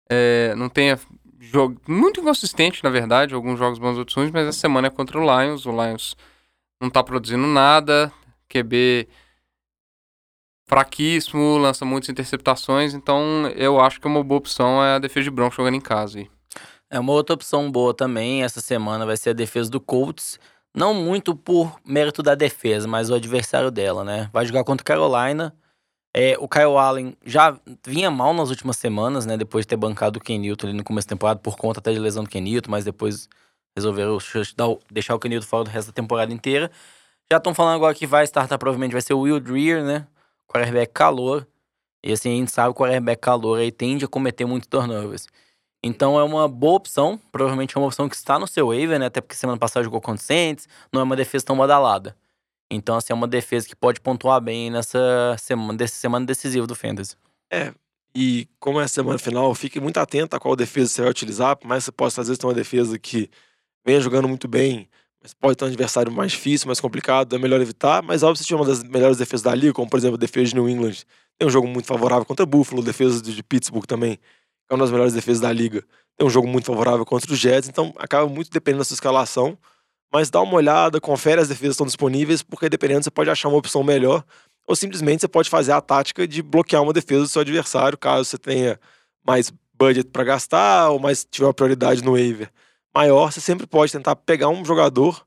é, 0.10 0.54
não 0.56 0.70
tenha 0.70 1.00
jogo 1.40 1.80
muito 1.88 2.20
inconsistente, 2.20 2.84
na 2.84 2.90
verdade, 2.90 3.36
alguns 3.36 3.60
jogos 3.60 3.78
bons 3.78 3.98
outros 3.98 4.16
ruins, 4.16 4.32
mas 4.32 4.48
essa 4.48 4.60
semana 4.60 4.88
é 4.88 4.90
contra 4.90 5.20
o 5.20 5.22
Lions, 5.22 5.66
o 5.66 5.72
Lions 5.72 6.16
não 6.82 6.90
tá 6.90 7.04
produzindo 7.04 7.46
nada, 7.46 8.12
QB 8.50 9.08
fraquíssimo, 10.68 11.58
lança 11.58 11.86
muitas 11.86 12.10
interceptações, 12.10 12.94
então 12.94 13.48
eu 13.56 13.80
acho 13.80 14.02
que 14.02 14.08
uma 14.08 14.24
boa 14.24 14.40
opção 14.40 14.84
é 14.84 14.96
a 14.96 15.00
defesa 15.00 15.26
de 15.26 15.32
Broncos 15.32 15.56
jogando 15.56 15.76
em 15.76 15.82
casa 15.82 16.20
aí. 16.20 16.35
É 16.96 17.00
uma 17.00 17.12
outra 17.12 17.34
opção 17.34 17.70
boa 17.70 17.94
também 17.94 18.42
essa 18.42 18.62
semana 18.62 19.06
vai 19.06 19.18
ser 19.18 19.32
a 19.32 19.34
defesa 19.34 19.70
do 19.70 19.82
Colts. 19.82 20.40
Não 20.74 20.94
muito 20.94 21.36
por 21.36 21.78
mérito 21.86 22.24
da 22.24 22.36
defesa, 22.36 22.88
mas 22.88 23.10
o 23.10 23.16
adversário 23.16 23.70
dela, 23.70 24.06
né? 24.06 24.30
Vai 24.32 24.46
jogar 24.46 24.64
contra 24.64 24.82
Carolina. 24.82 25.54
É, 26.16 26.38
o 26.40 26.48
Kyle 26.48 26.78
Allen 26.78 27.18
já 27.26 27.60
vinha 27.86 28.10
mal 28.10 28.34
nas 28.34 28.50
últimas 28.50 28.78
semanas, 28.78 29.26
né? 29.26 29.36
Depois 29.36 29.66
de 29.66 29.68
ter 29.68 29.76
bancado 29.76 30.20
o 30.20 30.22
Ken 30.22 30.38
Newton 30.40 30.68
ali 30.68 30.78
no 30.78 30.86
começo 30.86 31.06
da 31.06 31.16
temporada, 31.16 31.38
por 31.42 31.58
conta 31.58 31.82
até 31.82 31.92
de 31.92 32.00
lesão 32.00 32.24
do 32.24 32.30
Ken 32.30 32.40
Newton, 32.40 32.72
mas 32.72 32.86
depois 32.86 33.28
resolveram 33.76 34.18
deixar 34.90 35.16
o 35.16 35.20
Ken 35.20 35.28
Newton 35.28 35.48
fora 35.48 35.66
do 35.66 35.70
resto 35.72 35.88
da 35.90 35.94
temporada 35.94 36.32
inteira. 36.32 36.72
Já 37.30 37.40
estão 37.40 37.54
falando 37.54 37.76
agora 37.76 37.94
que 37.94 38.08
vai 38.08 38.24
startar, 38.24 38.58
provavelmente 38.58 38.94
vai 38.94 39.02
ser 39.02 39.14
o 39.14 39.20
Will 39.20 39.42
Dreer, 39.42 39.84
né? 39.84 40.08
Quarterback 40.48 40.94
calor. 40.94 41.46
E 42.02 42.14
assim, 42.14 42.30
a 42.32 42.36
gente 42.38 42.52
sabe 42.52 42.74
que 42.74 42.82
o 42.82 42.86
quarterback 42.86 43.22
calor 43.22 43.60
aí 43.60 43.70
tende 43.70 44.06
a 44.06 44.08
cometer 44.08 44.46
muitos 44.46 44.70
turnovers. 44.70 45.28
Então 45.88 46.20
é 46.20 46.24
uma 46.24 46.48
boa 46.48 46.78
opção, 46.78 47.22
provavelmente 47.32 47.78
é 47.78 47.80
uma 47.80 47.86
opção 47.86 48.10
que 48.10 48.16
está 48.16 48.40
no 48.40 48.48
seu 48.48 48.70
waiver, 48.70 48.98
né? 48.98 49.06
Até 49.06 49.22
porque 49.22 49.36
semana 49.36 49.60
passada 49.60 49.84
jogou 49.84 50.02
contra 50.02 50.20
o 50.20 50.26
Saints, 50.26 50.68
não 50.92 51.00
é 51.00 51.04
uma 51.04 51.16
defesa 51.16 51.46
tão 51.46 51.56
badalada. 51.56 52.18
Então, 52.72 52.96
assim, 52.96 53.14
é 53.14 53.16
uma 53.16 53.28
defesa 53.28 53.68
que 53.68 53.76
pode 53.76 54.02
pontuar 54.02 54.42
bem 54.42 54.72
nessa 54.72 55.36
semana, 55.38 55.78
dessa 55.78 55.94
semana 55.94 56.26
decisiva 56.26 56.66
do 56.66 56.74
Fantasy. 56.74 57.16
É, 57.54 57.72
e 58.16 58.48
como 58.60 58.82
é 58.82 58.86
a 58.86 58.88
semana 58.88 59.20
final, 59.20 59.54
fique 59.54 59.80
muito 59.80 60.00
atento 60.00 60.36
a 60.36 60.40
qual 60.40 60.56
defesa 60.56 60.90
você 60.90 61.02
vai 61.04 61.12
utilizar, 61.12 61.56
que 61.56 61.68
você 61.68 61.92
possa 61.92 62.22
às 62.22 62.30
vezes 62.30 62.40
ter 62.40 62.48
uma 62.48 62.54
defesa 62.56 62.98
que 62.98 63.30
venha 63.86 64.02
jogando 64.02 64.28
muito 64.28 64.48
bem, 64.48 64.90
mas 65.22 65.36
pode 65.36 65.56
ter 65.56 65.66
um 65.66 65.68
adversário 65.68 66.12
mais 66.12 66.32
difícil, 66.32 66.66
mais 66.66 66.80
complicado, 66.80 67.36
é 67.36 67.38
melhor 67.38 67.62
evitar. 67.62 68.02
Mas 68.02 68.24
óbvio, 68.24 68.38
se 68.38 68.48
tiver 68.48 68.60
uma 68.60 68.66
das 68.66 68.84
melhores 68.84 69.18
defesas 69.18 69.44
da 69.44 69.54
liga, 69.54 69.72
como 69.72 69.88
por 69.88 70.00
exemplo 70.00 70.16
a 70.16 70.20
defesa 70.20 70.48
de 70.48 70.56
New 70.56 70.68
England, 70.68 71.04
tem 71.38 71.48
um 71.48 71.52
jogo 71.52 71.68
muito 71.68 71.86
favorável 71.86 72.26
contra 72.26 72.44
Buffalo, 72.44 72.82
defesa 72.82 73.22
de 73.22 73.44
Pittsburgh 73.44 73.86
também 73.86 74.18
é 74.70 74.74
uma 74.74 74.84
das 74.84 74.92
melhores 74.92 75.14
defesas 75.14 75.42
da 75.42 75.52
liga, 75.52 75.84
tem 76.18 76.26
um 76.26 76.30
jogo 76.30 76.48
muito 76.48 76.66
favorável 76.66 77.06
contra 77.06 77.32
os 77.32 77.38
Jets, 77.38 77.68
então 77.68 77.94
acaba 77.98 78.28
muito 78.28 78.50
dependendo 78.50 78.80
da 78.80 78.86
sua 78.86 78.96
escalação. 78.96 79.58
Mas 80.14 80.30
dá 80.30 80.40
uma 80.42 80.56
olhada, 80.56 81.02
confere 81.02 81.42
as 81.42 81.50
defesas 81.50 81.70
que 81.70 81.72
estão 81.72 81.86
disponíveis, 81.86 82.42
porque 82.42 82.70
dependendo 82.70 83.04
você 83.04 83.12
pode 83.12 83.30
achar 83.30 83.50
uma 83.50 83.58
opção 83.58 83.84
melhor, 83.84 84.24
ou 84.66 84.76
simplesmente 84.76 85.22
você 85.22 85.28
pode 85.28 85.50
fazer 85.50 85.74
a 85.74 85.82
tática 85.82 86.26
de 86.28 86.42
bloquear 86.42 86.82
uma 86.82 86.94
defesa 86.94 87.24
do 87.24 87.28
seu 87.28 87.42
adversário, 87.42 87.98
caso 87.98 88.30
você 88.30 88.38
tenha 88.38 88.80
mais 89.26 89.52
budget 89.74 90.10
para 90.10 90.24
gastar 90.24 90.90
ou 90.90 91.00
mais 91.00 91.26
tiver 91.30 91.48
uma 91.48 91.54
prioridade 91.54 92.02
no 92.02 92.14
waiver 92.14 92.50
maior, 92.96 93.32
você 93.32 93.42
sempre 93.42 93.68
pode 93.68 93.92
tentar 93.92 94.16
pegar 94.16 94.48
um 94.48 94.64
jogador 94.64 95.26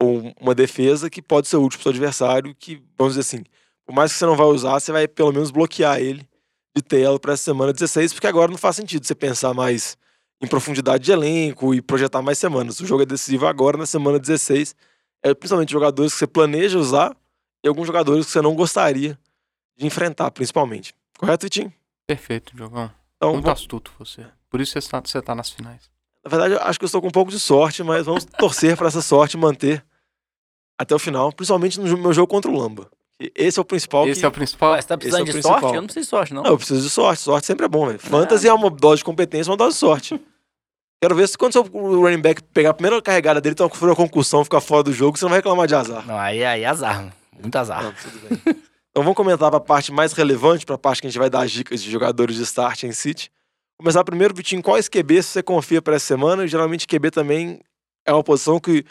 ou 0.00 0.32
uma 0.38 0.54
defesa 0.54 1.08
que 1.08 1.22
pode 1.22 1.48
ser 1.48 1.56
útil 1.56 1.78
para 1.78 1.80
o 1.80 1.82
seu 1.84 1.90
adversário, 1.90 2.54
que, 2.54 2.82
vamos 2.98 3.14
dizer 3.14 3.20
assim, 3.22 3.44
por 3.86 3.94
mais 3.94 4.12
que 4.12 4.18
você 4.18 4.26
não 4.26 4.36
vai 4.36 4.46
usar, 4.46 4.78
você 4.78 4.92
vai 4.92 5.08
pelo 5.08 5.32
menos 5.32 5.50
bloquear 5.50 5.98
ele 5.98 6.28
de 6.74 6.82
tela 6.82 7.18
para 7.18 7.32
essa 7.32 7.44
semana 7.44 7.72
16, 7.72 8.12
porque 8.12 8.26
agora 8.26 8.50
não 8.50 8.58
faz 8.58 8.76
sentido 8.76 9.06
você 9.06 9.14
pensar 9.14 9.52
mais 9.54 9.96
em 10.40 10.46
profundidade 10.46 11.04
de 11.04 11.12
elenco 11.12 11.74
e 11.74 11.82
projetar 11.82 12.22
mais 12.22 12.38
semanas. 12.38 12.80
O 12.80 12.86
jogo 12.86 13.02
é 13.02 13.06
decisivo 13.06 13.46
agora, 13.46 13.76
na 13.76 13.86
semana 13.86 14.18
16. 14.18 14.74
É 15.22 15.34
principalmente 15.34 15.72
jogadores 15.72 16.12
que 16.12 16.18
você 16.18 16.26
planeja 16.26 16.78
usar 16.78 17.16
e 17.64 17.68
alguns 17.68 17.86
jogadores 17.86 18.26
que 18.26 18.32
você 18.32 18.40
não 18.40 18.54
gostaria 18.54 19.18
de 19.76 19.86
enfrentar, 19.86 20.30
principalmente. 20.30 20.94
Correto, 21.18 21.46
Vitinho? 21.46 21.72
Perfeito, 22.06 22.56
Jogão. 22.56 22.90
Então, 23.16 23.32
Muito 23.32 23.44
vamos... 23.44 23.60
astuto 23.60 23.92
você. 23.98 24.24
Por 24.48 24.60
isso 24.60 24.72
você 24.72 24.78
está, 24.78 25.00
você 25.00 25.18
está 25.18 25.34
nas 25.34 25.50
finais. 25.50 25.90
Na 26.24 26.30
verdade, 26.30 26.54
eu 26.54 26.62
acho 26.62 26.78
que 26.78 26.84
eu 26.84 26.86
estou 26.86 27.00
com 27.00 27.08
um 27.08 27.12
pouco 27.12 27.30
de 27.30 27.40
sorte, 27.40 27.82
mas 27.82 28.06
vamos 28.06 28.24
torcer 28.24 28.76
para 28.76 28.88
essa 28.88 29.02
sorte 29.02 29.36
manter 29.36 29.84
até 30.78 30.94
o 30.94 30.98
final, 30.98 31.32
principalmente 31.32 31.80
no 31.80 31.98
meu 31.98 32.12
jogo 32.12 32.28
contra 32.28 32.50
o 32.50 32.56
Lamba. 32.56 32.88
Esse 33.34 33.58
é 33.58 33.62
o 33.62 33.64
principal. 33.64 34.08
Esse 34.08 34.20
que... 34.20 34.26
é 34.26 34.28
o 34.28 34.32
principal. 34.32 34.72
Ué, 34.72 34.80
você 34.80 34.88
tá 34.88 34.96
precisando 34.96 35.28
é 35.28 35.32
de 35.32 35.42
sorte? 35.42 35.64
Eu 35.66 35.72
não 35.74 35.84
preciso 35.84 36.04
de 36.04 36.10
sorte, 36.10 36.34
não. 36.34 36.42
Não, 36.42 36.50
eu 36.52 36.56
preciso 36.56 36.82
de 36.82 36.90
sorte. 36.90 37.22
Sorte 37.22 37.46
sempre 37.46 37.66
é 37.66 37.68
bom, 37.68 37.86
velho. 37.86 37.98
Fantasy 37.98 38.46
é 38.46 38.52
uma 38.52 38.70
dose 38.70 38.98
de 38.98 39.04
competência, 39.04 39.50
uma 39.50 39.56
dose 39.56 39.74
de 39.74 39.80
sorte. 39.80 40.20
Quero 41.02 41.14
ver 41.14 41.28
se 41.28 41.38
quando 41.38 41.56
o 41.72 42.00
running 42.02 42.20
back 42.20 42.42
pegar 42.42 42.70
a 42.70 42.74
primeira 42.74 43.00
carregada 43.00 43.40
dele, 43.40 43.52
então 43.52 43.68
for 43.68 43.88
uma 43.88 43.96
concussão, 43.96 44.42
ficar 44.42 44.60
fora 44.60 44.82
do 44.82 44.92
jogo, 44.92 45.16
você 45.16 45.24
não 45.24 45.30
vai 45.30 45.38
reclamar 45.38 45.66
de 45.66 45.74
azar. 45.74 46.04
Não, 46.06 46.18
aí, 46.18 46.44
aí 46.44 46.62
é 46.62 46.66
azar. 46.66 47.12
Muito 47.40 47.56
azar. 47.56 47.84
Não, 47.84 47.92
tudo 47.92 48.28
bem. 48.28 48.40
então 48.90 49.02
vamos 49.02 49.14
comentar 49.14 49.48
para 49.48 49.58
a 49.58 49.60
parte 49.60 49.92
mais 49.92 50.12
relevante, 50.12 50.66
para 50.66 50.74
a 50.74 50.78
parte 50.78 51.00
que 51.00 51.06
a 51.06 51.10
gente 51.10 51.18
vai 51.18 51.30
dar 51.30 51.46
dicas 51.46 51.82
de 51.82 51.90
jogadores 51.90 52.36
de 52.36 52.42
start 52.42 52.82
em 52.84 52.92
City. 52.92 53.30
Começar 53.80 54.02
primeiro, 54.02 54.34
Vitinho, 54.34 54.60
quais 54.60 54.88
QB 54.88 55.22
você 55.22 55.40
confia 55.40 55.80
para 55.80 55.94
essa 55.94 56.06
semana? 56.06 56.44
E 56.44 56.48
geralmente 56.48 56.84
QB 56.84 57.12
também 57.12 57.60
é 58.04 58.12
uma 58.12 58.24
posição 58.24 58.58
que 58.58 58.84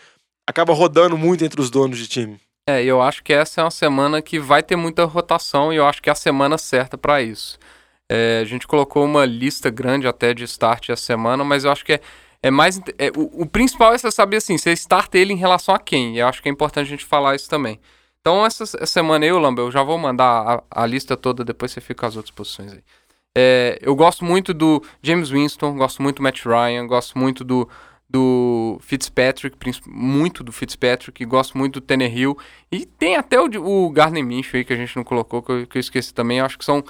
acaba 0.47 0.73
rodando 0.73 1.17
muito 1.17 1.43
entre 1.43 1.59
os 1.59 1.69
donos 1.69 1.97
de 1.97 2.07
time. 2.07 2.39
É, 2.69 2.83
eu 2.83 3.01
acho 3.01 3.23
que 3.23 3.31
essa 3.31 3.61
é 3.61 3.63
uma 3.63 3.71
semana 3.71 4.21
que 4.21 4.37
vai 4.37 4.61
ter 4.61 4.75
muita 4.75 5.05
rotação 5.05 5.71
e 5.71 5.77
eu 5.77 5.87
acho 5.87 6.01
que 6.01 6.09
é 6.09 6.11
a 6.11 6.15
semana 6.15 6.57
certa 6.57 6.97
para 6.97 7.21
isso. 7.21 7.57
É, 8.09 8.39
a 8.41 8.45
gente 8.45 8.67
colocou 8.67 9.05
uma 9.05 9.25
lista 9.25 9.69
grande 9.69 10.05
até 10.05 10.33
de 10.33 10.43
start 10.43 10.89
essa 10.89 11.01
semana, 11.01 11.45
mas 11.45 11.63
eu 11.63 11.71
acho 11.71 11.85
que 11.85 11.93
é, 11.93 12.01
é 12.43 12.51
mais. 12.51 12.79
É, 12.97 13.09
o, 13.15 13.43
o, 13.43 13.45
principal 13.45 13.93
é 13.93 13.97
você 13.97 14.11
saber 14.11 14.37
assim, 14.37 14.57
você 14.57 14.71
starta 14.73 15.17
ele 15.17 15.31
em 15.31 15.37
relação 15.37 15.73
a 15.73 15.79
quem. 15.79 16.15
E 16.15 16.19
eu 16.19 16.27
acho 16.27 16.41
que 16.41 16.49
é 16.49 16.51
importante 16.51 16.87
a 16.87 16.89
gente 16.89 17.05
falar 17.05 17.35
isso 17.35 17.49
também. 17.49 17.79
Então, 18.19 18.45
essa, 18.45 18.63
essa 18.63 18.85
semana 18.85 19.25
eu, 19.25 19.39
Lamba, 19.39 19.61
eu 19.61 19.71
já 19.71 19.81
vou 19.81 19.97
mandar 19.97 20.65
a, 20.69 20.83
a, 20.83 20.85
lista 20.85 21.15
toda, 21.15 21.45
depois 21.45 21.71
você 21.71 21.79
fica 21.79 22.01
com 22.01 22.05
as 22.07 22.17
outras 22.17 22.35
posições 22.35 22.73
aí. 22.73 22.83
É, 23.37 23.79
eu 23.81 23.95
gosto 23.95 24.25
muito 24.25 24.53
do 24.53 24.83
James 25.01 25.29
Winston, 25.29 25.77
gosto 25.77 26.01
muito 26.01 26.17
do 26.17 26.23
Matt 26.23 26.43
Ryan, 26.43 26.85
gosto 26.85 27.17
muito 27.17 27.43
do, 27.45 27.69
do 28.09 28.79
Fitzpatrick, 28.81 29.57
muito 29.85 30.43
do 30.43 30.51
Fitzpatrick, 30.51 31.25
gosto 31.25 31.57
muito 31.57 31.79
do 31.79 31.81
Tannehill. 31.81 32.37
E 32.71 32.85
tem 32.85 33.15
até 33.17 33.39
o, 33.39 33.47
o 33.63 33.89
Gardner 33.89 34.23
Minshew 34.23 34.57
aí 34.57 34.65
que 34.65 34.73
a 34.73 34.77
gente 34.77 34.95
não 34.95 35.03
colocou, 35.03 35.41
que 35.41 35.51
eu, 35.51 35.67
que 35.67 35.77
eu 35.77 35.79
esqueci 35.79 36.13
também. 36.13 36.39
Eu 36.39 36.45
acho 36.45 36.57
que 36.57 36.65
são 36.65 36.83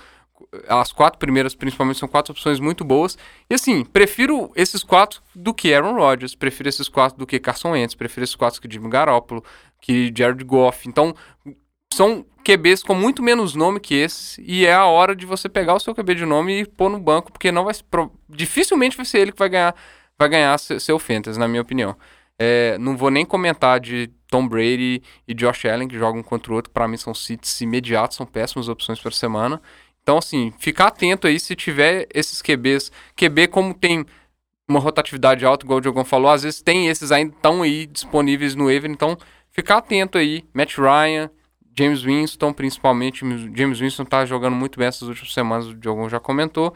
as 0.68 0.92
quatro 0.92 1.18
primeiras, 1.18 1.56
principalmente, 1.56 2.00
são 2.00 2.08
quatro 2.08 2.32
opções 2.32 2.60
muito 2.60 2.84
boas. 2.84 3.18
E 3.50 3.56
assim, 3.56 3.84
prefiro 3.84 4.52
esses 4.56 4.84
quatro 4.84 5.22
do 5.36 5.54
que 5.54 5.74
Aaron 5.74 5.96
Rodgers, 5.96 6.36
prefiro 6.36 6.70
esses 6.70 6.88
quatro 6.88 7.18
do 7.18 7.26
que 7.26 7.40
Carson 7.40 7.72
Wentz, 7.72 7.96
prefiro 7.96 8.24
esses 8.24 8.36
quatro 8.36 8.62
que 8.62 8.72
Jimmy 8.72 8.90
Garoppolo, 8.90 9.44
que 9.82 10.14
Jared 10.16 10.44
Goff. 10.44 10.88
Então, 10.88 11.16
são 11.92 12.26
QBs 12.44 12.84
com 12.84 12.94
muito 12.94 13.24
menos 13.24 13.56
nome 13.56 13.80
que 13.80 13.96
esse, 13.96 14.42
e 14.42 14.66
é 14.66 14.74
a 14.74 14.86
hora 14.86 15.16
de 15.16 15.26
você 15.26 15.50
pegar 15.50 15.74
o 15.74 15.80
seu 15.80 15.96
QB 15.96 16.16
de 16.16 16.26
nome 16.26 16.62
e 16.62 16.66
pôr 16.66 16.90
no 16.90 17.00
banco, 17.00 17.32
porque 17.32 17.52
não 17.52 17.66
vai 17.66 17.74
dificilmente 18.30 18.96
vai 18.96 19.06
ser 19.06 19.20
ele 19.20 19.32
que 19.32 19.40
vai 19.40 19.50
ganhar 19.50 19.76
vai 20.18 20.30
ganhar 20.30 20.58
seu 20.58 20.98
fantasy, 21.00 21.40
na 21.40 21.48
minha 21.48 21.62
opinião. 21.62 21.96
É, 22.40 22.78
não 22.78 22.96
vou 22.96 23.10
nem 23.10 23.26
comentar 23.26 23.80
de 23.80 24.12
Tom 24.28 24.48
Brady 24.48 25.02
e 25.28 25.34
Josh 25.34 25.66
Allen, 25.66 25.88
que 25.88 25.98
jogam 25.98 26.22
contra 26.22 26.52
o 26.52 26.56
outro, 26.56 26.72
para 26.72 26.88
mim 26.88 26.98
são 26.98 27.14
sits 27.14 27.62
imediatos, 27.62 28.18
são 28.18 28.26
péssimas 28.26 28.70
opções 28.70 29.00
para 29.00 29.12
semana. 29.12 29.62
Então, 30.04 30.18
assim, 30.18 30.54
ficar 30.60 30.88
atento 30.88 31.28
aí 31.28 31.40
se 31.40 31.56
tiver 31.56 32.08
esses 32.14 32.42
QBs. 32.42 32.92
QB, 33.16 33.48
como 33.48 33.74
tem 33.74 34.06
uma 34.68 34.80
rotatividade 34.80 35.46
alta, 35.46 35.66
igual 35.66 35.80
o 35.80 35.82
Diogão 35.82 36.06
falou, 36.06 36.30
às 36.30 36.44
vezes 36.44 36.62
tem 36.62 36.88
esses 36.88 37.12
ainda 37.12 37.34
estão 37.36 37.62
aí 37.62 37.86
disponíveis 37.88 38.54
no 38.54 38.66
waiver, 38.66 38.90
então 38.92 39.18
ficar 39.52 39.78
atento 39.78 40.18
aí. 40.18 40.46
Matt 40.54 40.78
Ryan, 40.78 41.30
James 41.78 42.04
Winston, 42.04 42.54
principalmente. 42.54 43.26
James 43.56 43.80
Winston 43.80 44.06
tá 44.06 44.26
jogando 44.26 44.56
muito 44.56 44.78
bem 44.78 44.88
essas 44.88 45.08
últimas 45.08 45.34
semanas, 45.34 45.68
o 45.68 45.74
Diogão 45.74 46.10
já 46.10 46.20
comentou. 46.20 46.74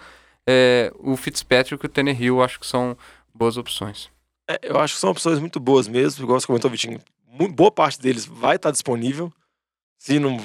É, 0.47 0.91
o 0.99 1.15
Fitzpatrick 1.15 1.83
e 1.83 1.87
o 1.87 1.89
Tannehill 1.89 2.41
acho 2.41 2.59
que 2.59 2.65
são 2.65 2.97
boas 3.33 3.57
opções. 3.57 4.09
É, 4.49 4.59
eu 4.63 4.79
acho 4.79 4.95
que 4.95 4.99
são 4.99 5.11
opções 5.11 5.39
muito 5.39 5.59
boas 5.59 5.87
mesmo, 5.87 6.23
igual 6.23 6.39
você 6.39 6.47
comentou, 6.47 6.69
Vitinho. 6.69 6.99
Boa 7.53 7.71
parte 7.71 7.99
deles 7.99 8.25
vai 8.25 8.57
estar 8.57 8.71
disponível. 8.71 9.31
Se 9.97 10.19
não, 10.19 10.37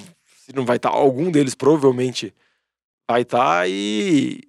se 0.44 0.54
não 0.54 0.64
vai 0.64 0.76
estar, 0.76 0.90
algum 0.90 1.30
deles 1.30 1.54
provavelmente 1.54 2.32
vai 3.08 3.22
estar. 3.22 3.68
E, 3.68 4.42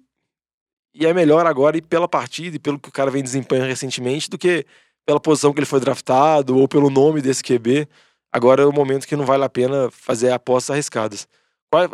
e 0.94 1.06
é 1.06 1.12
melhor 1.12 1.46
agora 1.46 1.76
ir 1.76 1.82
pela 1.82 2.08
partida 2.08 2.56
e 2.56 2.60
pelo 2.60 2.78
que 2.78 2.88
o 2.88 2.92
cara 2.92 3.10
vem 3.10 3.22
desempenhando 3.22 3.68
recentemente 3.68 4.30
do 4.30 4.38
que 4.38 4.64
pela 5.04 5.18
posição 5.18 5.52
que 5.52 5.58
ele 5.58 5.66
foi 5.66 5.80
draftado 5.80 6.56
ou 6.56 6.68
pelo 6.68 6.90
nome 6.90 7.20
desse 7.20 7.42
QB. 7.42 7.88
Agora 8.30 8.62
é 8.62 8.66
o 8.66 8.72
momento 8.72 9.06
que 9.06 9.16
não 9.16 9.24
vale 9.24 9.42
a 9.42 9.48
pena 9.48 9.90
fazer 9.90 10.30
apostas 10.30 10.74
arriscadas. 10.74 11.26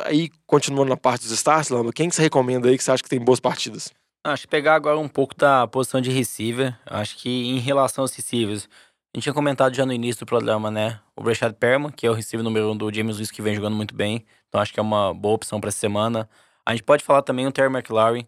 Aí, 0.04 0.30
continuando 0.46 0.90
na 0.90 0.96
parte 0.96 1.22
dos 1.22 1.32
starts, 1.32 1.70
Lamba, 1.70 1.92
quem 1.92 2.08
que 2.08 2.14
você 2.14 2.22
recomenda 2.22 2.68
aí 2.68 2.76
que 2.76 2.84
você 2.84 2.90
acha 2.90 3.02
que 3.02 3.08
tem 3.08 3.20
boas 3.20 3.40
partidas? 3.40 3.92
Acho 4.26 4.44
que 4.44 4.48
pegar 4.48 4.74
agora 4.74 4.98
um 4.98 5.06
pouco 5.06 5.34
da 5.36 5.66
posição 5.66 6.00
de 6.00 6.10
receiver. 6.10 6.74
Acho 6.86 7.18
que 7.18 7.28
em 7.28 7.58
relação 7.58 8.02
aos 8.02 8.16
receivers, 8.16 8.66
a 9.12 9.18
gente 9.18 9.24
tinha 9.24 9.34
comentado 9.34 9.74
já 9.74 9.84
no 9.84 9.92
início 9.92 10.24
do 10.24 10.26
programa, 10.26 10.70
né? 10.70 10.98
O 11.14 11.22
Brashad 11.22 11.52
Perman, 11.52 11.92
que 11.92 12.06
é 12.06 12.10
o 12.10 12.14
receiver 12.14 12.42
número 12.42 12.70
um 12.72 12.76
do 12.76 12.92
James 12.92 13.18
Wilson, 13.18 13.34
que 13.34 13.42
vem 13.42 13.54
jogando 13.54 13.76
muito 13.76 13.94
bem. 13.94 14.24
Então 14.48 14.62
acho 14.62 14.72
que 14.72 14.80
é 14.80 14.82
uma 14.82 15.12
boa 15.12 15.34
opção 15.34 15.60
para 15.60 15.68
essa 15.68 15.76
semana. 15.76 16.26
A 16.64 16.72
gente 16.72 16.82
pode 16.82 17.04
falar 17.04 17.20
também 17.20 17.46
o 17.46 17.52
Terry 17.52 17.70
McLaurin. 17.70 18.26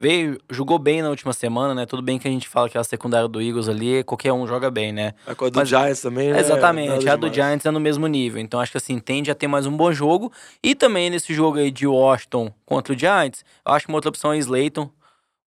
Veio, 0.00 0.38
jogou 0.50 0.78
bem 0.78 1.02
na 1.02 1.10
última 1.10 1.32
semana, 1.34 1.74
né? 1.74 1.84
Tudo 1.84 2.02
bem 2.02 2.18
que 2.18 2.26
a 2.26 2.30
gente 2.30 2.48
fala 2.48 2.68
que 2.68 2.76
a 2.76 2.84
secundária 2.84 3.28
do 3.28 3.40
Eagles 3.40 3.68
ali, 3.68 4.04
qualquer 4.04 4.32
um 4.32 4.46
joga 4.46 4.70
bem, 4.70 4.90
né? 4.90 5.12
A 5.26 5.32
do 5.32 5.52
Mas, 5.54 5.68
Giants 5.68 6.00
também, 6.00 6.30
né? 6.32 6.40
Exatamente, 6.40 7.08
a 7.08 7.16
do 7.16 7.32
Giants 7.32 7.64
é 7.64 7.70
no 7.70 7.80
mesmo 7.80 8.06
nível. 8.06 8.40
Então 8.40 8.58
acho 8.58 8.72
que 8.72 8.78
assim, 8.78 8.98
tende 8.98 9.30
a 9.30 9.34
ter 9.34 9.46
mais 9.46 9.66
um 9.66 9.76
bom 9.76 9.92
jogo. 9.92 10.32
E 10.62 10.74
também 10.74 11.10
nesse 11.10 11.34
jogo 11.34 11.58
aí 11.58 11.70
de 11.70 11.86
Washington 11.86 12.52
contra 12.64 12.94
o 12.94 12.98
Giants, 12.98 13.44
eu 13.66 13.72
acho 13.72 13.84
que 13.84 13.92
uma 13.92 13.98
outra 13.98 14.08
opção 14.08 14.32
é 14.32 14.38
Slayton. 14.38 14.90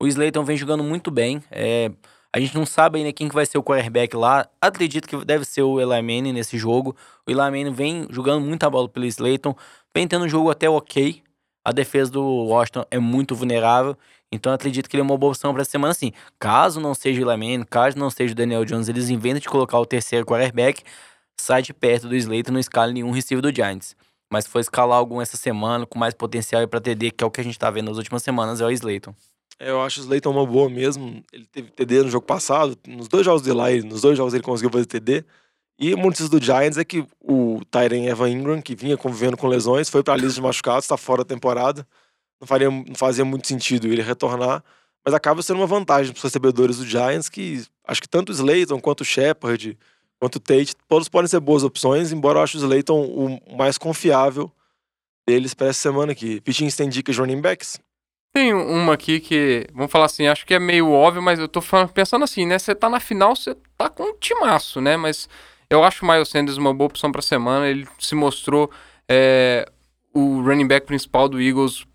O 0.01 0.07
Slayton 0.07 0.43
vem 0.43 0.55
jogando 0.55 0.83
muito 0.83 1.11
bem. 1.11 1.43
É, 1.51 1.91
a 2.31 2.39
gente 2.39 2.55
não 2.55 2.65
sabe 2.65 2.99
ainda 2.99 3.11
quem 3.11 3.27
que 3.27 3.35
vai 3.35 3.45
ser 3.45 3.57
o 3.57 3.63
quarterback 3.63 4.15
lá. 4.15 4.47
Acredito 4.61 5.07
que 5.07 5.25
deve 5.25 5.43
ser 5.43 5.63
o 5.63 5.79
Eli 5.79 6.01
Manning 6.01 6.31
nesse 6.31 6.57
jogo. 6.57 6.95
O 7.27 7.31
Eli 7.31 7.39
Manning 7.39 7.73
vem 7.73 8.07
jogando 8.09 8.45
muita 8.45 8.69
bola 8.69 8.87
pelo 8.87 9.05
Slayton. 9.05 9.55
Vem 9.93 10.07
tendo 10.07 10.25
um 10.25 10.29
jogo 10.29 10.49
até 10.49 10.69
ok. 10.69 11.21
A 11.65 11.71
defesa 11.71 12.11
do 12.11 12.23
Washington 12.23 12.85
é 12.89 12.97
muito 12.97 13.35
vulnerável. 13.35 13.97
Então 14.31 14.53
acredito 14.53 14.87
que 14.87 14.95
ele 14.95 15.01
é 15.01 15.03
uma 15.03 15.17
boa 15.17 15.31
opção 15.31 15.51
para 15.53 15.63
essa 15.63 15.71
semana 15.71 15.93
sim. 15.93 16.13
Caso 16.39 16.79
não 16.79 16.93
seja 16.93 17.19
o 17.19 17.29
Eli 17.29 17.37
Manning, 17.37 17.63
caso 17.63 17.97
não 17.97 18.09
seja 18.09 18.31
o 18.31 18.35
Daniel 18.35 18.63
Jones, 18.63 18.87
eles 18.87 19.09
inventam 19.09 19.39
de 19.39 19.49
colocar 19.49 19.79
o 19.79 19.85
terceiro 19.85 20.25
quarterback. 20.25 20.83
Sai 21.41 21.61
de 21.61 21.73
perto 21.73 22.07
do 22.07 22.15
Slayton, 22.15 22.51
não 22.51 22.59
escala 22.59 22.91
nenhum 22.91 23.11
receiver 23.11 23.41
do 23.41 23.53
Giants. 23.53 23.95
Mas 24.31 24.45
for 24.45 24.59
escalar 24.59 24.97
algum 24.97 25.19
essa 25.19 25.35
semana 25.35 25.85
com 25.85 25.97
mais 25.97 26.13
potencial 26.13 26.65
para 26.67 26.79
TD, 26.79 27.11
que 27.11 27.23
é 27.23 27.27
o 27.27 27.31
que 27.31 27.41
a 27.41 27.43
gente 27.43 27.53
está 27.53 27.71
vendo 27.71 27.87
nas 27.87 27.97
últimas 27.97 28.21
semanas, 28.21 28.61
é 28.61 28.65
o 28.65 28.71
Slayton. 28.71 29.15
Eu 29.59 29.81
acho 29.81 29.99
o 29.99 30.03
Slayton 30.03 30.31
uma 30.31 30.45
boa 30.45 30.69
mesmo. 30.69 31.23
Ele 31.33 31.45
teve 31.45 31.69
TD 31.71 32.03
no 32.03 32.09
jogo 32.09 32.25
passado. 32.25 32.77
Nos 32.87 33.07
dois 33.07 33.25
jogos 33.25 33.41
de 33.41 33.51
lá, 33.51 33.69
nos 33.85 34.01
dois 34.01 34.17
jogos 34.17 34.33
ele 34.33 34.43
conseguiu 34.43 34.71
fazer 34.71 34.85
TD. 34.85 35.25
E 35.77 35.93
uma 35.93 36.05
notícia 36.05 36.29
do 36.29 36.43
Giants 36.43 36.77
é 36.77 36.83
que 36.83 37.05
o 37.21 37.61
Tyren 37.71 38.07
Evan 38.07 38.29
Ingram, 38.29 38.61
que 38.61 38.75
vinha 38.75 38.97
convivendo 38.97 39.37
com 39.37 39.47
lesões, 39.47 39.89
foi 39.89 40.03
para 40.03 40.13
a 40.13 40.17
lista 40.17 40.35
de 40.35 40.41
machucados, 40.41 40.83
está 40.83 40.97
fora 40.97 41.23
da 41.23 41.27
temporada. 41.29 41.87
Não, 42.39 42.47
faria, 42.47 42.69
não 42.69 42.95
fazia 42.95 43.23
muito 43.23 43.47
sentido 43.47 43.87
ele 43.87 44.01
retornar, 44.01 44.63
mas 45.05 45.13
acaba 45.13 45.41
sendo 45.41 45.57
uma 45.57 45.67
vantagem 45.67 46.11
para 46.11 46.19
os 46.19 46.23
recebedores 46.23 46.77
do 46.77 46.85
Giants, 46.85 47.29
que 47.29 47.63
acho 47.85 48.01
que 48.01 48.09
tanto 48.09 48.29
o 48.29 48.33
Slayton 48.33 48.79
quanto 48.79 49.01
o 49.01 49.05
Shepard, 49.05 49.77
quanto 50.19 50.35
o 50.35 50.39
Tate, 50.39 50.73
todos 50.87 51.07
podem 51.07 51.27
ser 51.27 51.39
boas 51.39 51.63
opções, 51.63 52.11
embora 52.11 52.39
eu 52.39 52.43
ache 52.43 52.57
o 52.57 52.59
Slayton 52.59 53.01
o 53.01 53.57
mais 53.57 53.77
confiável 53.77 54.51
deles 55.27 55.53
para 55.53 55.67
essa 55.67 55.79
semana 55.79 56.11
aqui. 56.11 56.41
Pitching 56.41 56.69
tem 56.69 56.89
dicas 56.89 57.15
de 57.15 57.21
running 57.21 57.41
backs? 57.41 57.79
Tem 58.31 58.53
uma 58.53 58.93
aqui 58.93 59.19
que, 59.19 59.67
vamos 59.73 59.91
falar 59.91 60.05
assim, 60.05 60.27
acho 60.27 60.45
que 60.45 60.53
é 60.53 60.59
meio 60.59 60.91
óbvio, 60.91 61.21
mas 61.21 61.39
eu 61.39 61.47
tô 61.47 61.61
pensando 61.93 62.23
assim, 62.23 62.45
né? 62.45 62.59
Você 62.59 62.75
tá 62.75 62.87
na 62.87 62.99
final, 62.99 63.35
você 63.35 63.55
tá 63.77 63.89
com 63.89 64.03
um 64.03 64.17
timaço, 64.17 64.79
né? 64.79 64.95
Mas 64.95 65.27
eu 65.69 65.83
acho 65.83 66.05
o 66.05 66.07
Miles 66.07 66.29
Sanders 66.29 66.57
uma 66.57 66.73
boa 66.73 66.87
opção 66.87 67.11
pra 67.11 67.21
semana. 67.21 67.67
Ele 67.67 67.87
se 67.97 68.13
mostrou 68.13 68.69
é, 69.09 69.67
o 70.13 70.41
running 70.41 70.67
back 70.67 70.85
principal 70.85 71.27
do 71.27 71.41
Eagles. 71.41 71.85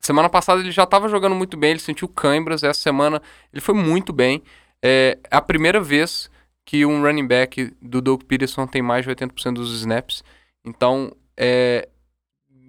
Semana 0.00 0.28
passada 0.28 0.60
ele 0.60 0.70
já 0.70 0.86
tava 0.86 1.08
jogando 1.08 1.34
muito 1.34 1.56
bem, 1.56 1.70
ele 1.72 1.80
sentiu 1.80 2.08
cãibras. 2.08 2.62
Essa 2.62 2.80
semana 2.80 3.20
ele 3.52 3.60
foi 3.60 3.74
muito 3.74 4.12
bem. 4.12 4.42
É 4.82 5.18
a 5.30 5.42
primeira 5.42 5.80
vez 5.80 6.30
que 6.64 6.86
um 6.86 7.02
running 7.02 7.26
back 7.26 7.74
do 7.82 8.00
Doug 8.00 8.22
Peterson 8.22 8.66
tem 8.66 8.80
mais 8.80 9.04
de 9.04 9.10
80% 9.10 9.54
dos 9.54 9.72
snaps. 9.80 10.22
Então, 10.64 11.12
é, 11.36 11.88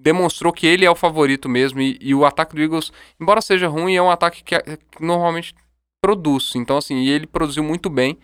demonstrou 0.02 0.52
que 0.52 0.66
ele 0.66 0.86
é 0.86 0.92
o 0.92 0.96
favorito 0.96 1.48
mesmo. 1.48 1.80
E, 1.80 1.98
e, 2.02 2.16
o 2.16 2.26
ataque 2.26 2.56
do 2.56 2.62
Eagles, 2.62 2.92
embora 3.20 3.42
seja 3.42 3.68
ruim, 3.68 3.96
é 3.96 4.02
um 4.02 4.10
ataque 4.10 4.44
que, 4.44 4.60
que 4.60 5.04
normalmente 5.04 5.54
produz. 6.02 6.56
Então, 6.56 6.78
assim, 6.78 7.06
ele 7.06 7.28
produziu 7.28 7.64
muito 7.64 7.90
bem. 7.90 8.18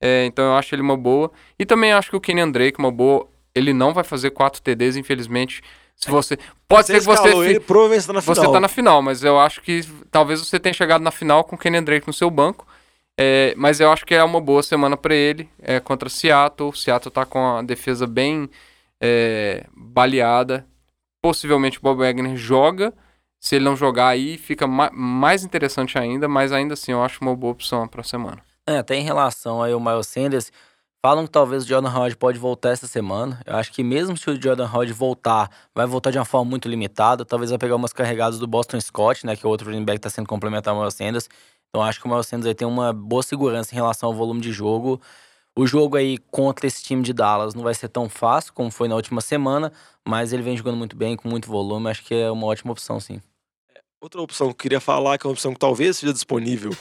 É, 0.00 0.24
então, 0.26 0.44
eu 0.44 0.54
acho 0.54 0.74
ele 0.74 0.82
uma 0.82 0.96
boa. 0.96 1.30
E 1.58 1.66
também 1.66 1.92
acho 1.92 2.10
que 2.10 2.16
o 2.16 2.20
Kenyan 2.20 2.50
Drake, 2.50 2.78
uma 2.78 2.90
boa. 2.90 3.28
Ele 3.54 3.72
não 3.72 3.92
vai 3.92 4.04
fazer 4.04 4.30
4 4.30 4.62
TDs, 4.62 4.96
infelizmente. 4.96 5.62
Se 5.96 6.10
você. 6.10 6.38
Pode 6.68 6.86
ser 6.86 7.00
que 7.00 7.06
você. 7.06 7.28
Ele, 7.28 7.60
provavelmente 7.60 8.06
tá 8.06 8.12
na 8.12 8.20
final. 8.20 8.34
Você 8.34 8.52
tá 8.52 8.60
na 8.60 8.68
final, 8.68 9.02
mas 9.02 9.24
eu 9.24 9.38
acho 9.38 9.60
que 9.60 9.82
talvez 10.10 10.40
você 10.40 10.58
tenha 10.58 10.72
chegado 10.72 11.02
na 11.02 11.10
final 11.10 11.44
com 11.44 11.56
o 11.56 11.58
Kenyan 11.58 11.82
Drake 11.82 12.06
no 12.06 12.12
seu 12.12 12.30
banco. 12.30 12.66
É, 13.18 13.54
mas 13.56 13.78
eu 13.78 13.92
acho 13.92 14.04
que 14.04 14.14
é 14.14 14.24
uma 14.24 14.40
boa 14.40 14.62
semana 14.62 14.96
para 14.96 15.14
ele 15.14 15.48
é, 15.62 15.78
contra 15.78 16.08
Seattle. 16.08 16.76
Seattle 16.76 17.12
tá 17.12 17.24
com 17.24 17.58
a 17.58 17.62
defesa 17.62 18.06
bem 18.06 18.50
é, 19.00 19.64
baleada. 19.72 20.66
Possivelmente 21.24 21.78
o 21.78 21.80
Bob 21.80 22.00
Wagner 22.00 22.36
joga. 22.36 22.92
Se 23.40 23.56
ele 23.56 23.64
não 23.64 23.74
jogar 23.74 24.08
aí, 24.08 24.36
fica 24.36 24.66
ma 24.66 24.90
mais 24.92 25.42
interessante 25.42 25.98
ainda, 25.98 26.28
mas 26.28 26.52
ainda 26.52 26.74
assim 26.74 26.92
eu 26.92 27.02
acho 27.02 27.18
uma 27.22 27.34
boa 27.34 27.54
opção 27.54 27.88
para 27.88 28.02
a 28.02 28.04
semana. 28.04 28.42
É, 28.68 28.76
até 28.76 28.94
em 28.96 29.02
relação 29.02 29.62
aí 29.62 29.72
ao 29.72 29.80
Miles 29.80 30.06
Sanders, 30.06 30.52
falam 31.02 31.24
que 31.24 31.32
talvez 31.32 31.64
o 31.64 31.66
Jordan 31.66 31.88
Howard 31.88 32.14
pode 32.18 32.38
voltar 32.38 32.72
essa 32.72 32.86
semana. 32.86 33.40
Eu 33.46 33.56
acho 33.56 33.72
que 33.72 33.82
mesmo 33.82 34.18
se 34.18 34.28
o 34.28 34.38
Jordan 34.38 34.68
Howard 34.70 34.92
voltar, 34.92 35.48
vai 35.74 35.86
voltar 35.86 36.10
de 36.10 36.18
uma 36.18 36.26
forma 36.26 36.50
muito 36.50 36.68
limitada. 36.68 37.24
Talvez 37.24 37.48
vai 37.48 37.58
pegar 37.58 37.76
umas 37.76 37.94
carregadas 37.94 38.38
do 38.38 38.46
Boston 38.46 38.78
Scott, 38.78 39.24
né, 39.24 39.34
que 39.34 39.46
é 39.46 39.48
outro 39.48 39.70
running 39.70 39.82
back 39.82 40.00
que 40.00 40.06
está 40.06 40.14
sendo 40.14 40.28
complementar 40.28 40.74
ao 40.74 40.80
Miles 40.80 40.92
Sanders. 40.92 41.30
Então 41.70 41.82
acho 41.82 42.02
que 42.02 42.06
o 42.06 42.10
Miles 42.10 42.26
Sanders 42.26 42.48
aí 42.48 42.54
tem 42.54 42.68
uma 42.68 42.92
boa 42.92 43.22
segurança 43.22 43.72
em 43.72 43.76
relação 43.76 44.10
ao 44.10 44.14
volume 44.14 44.42
de 44.42 44.52
jogo. 44.52 45.00
O 45.56 45.66
jogo 45.68 45.96
aí 45.96 46.18
contra 46.18 46.66
esse 46.66 46.82
time 46.82 47.02
de 47.02 47.12
Dallas 47.12 47.54
não 47.54 47.62
vai 47.62 47.74
ser 47.74 47.88
tão 47.88 48.08
fácil 48.08 48.52
como 48.52 48.72
foi 48.72 48.88
na 48.88 48.96
última 48.96 49.20
semana, 49.20 49.72
mas 50.04 50.32
ele 50.32 50.42
vem 50.42 50.56
jogando 50.56 50.76
muito 50.76 50.96
bem, 50.96 51.16
com 51.16 51.28
muito 51.28 51.48
volume. 51.48 51.88
Acho 51.88 52.02
que 52.04 52.12
é 52.12 52.28
uma 52.28 52.46
ótima 52.46 52.72
opção, 52.72 52.98
sim. 52.98 53.20
Outra 54.00 54.20
opção 54.20 54.48
que 54.48 54.52
eu 54.52 54.56
queria 54.56 54.80
falar, 54.80 55.16
que 55.16 55.26
é 55.26 55.28
uma 55.28 55.32
opção 55.32 55.52
que 55.52 55.58
talvez 55.58 55.98
seja 55.98 56.12
disponível 56.12 56.72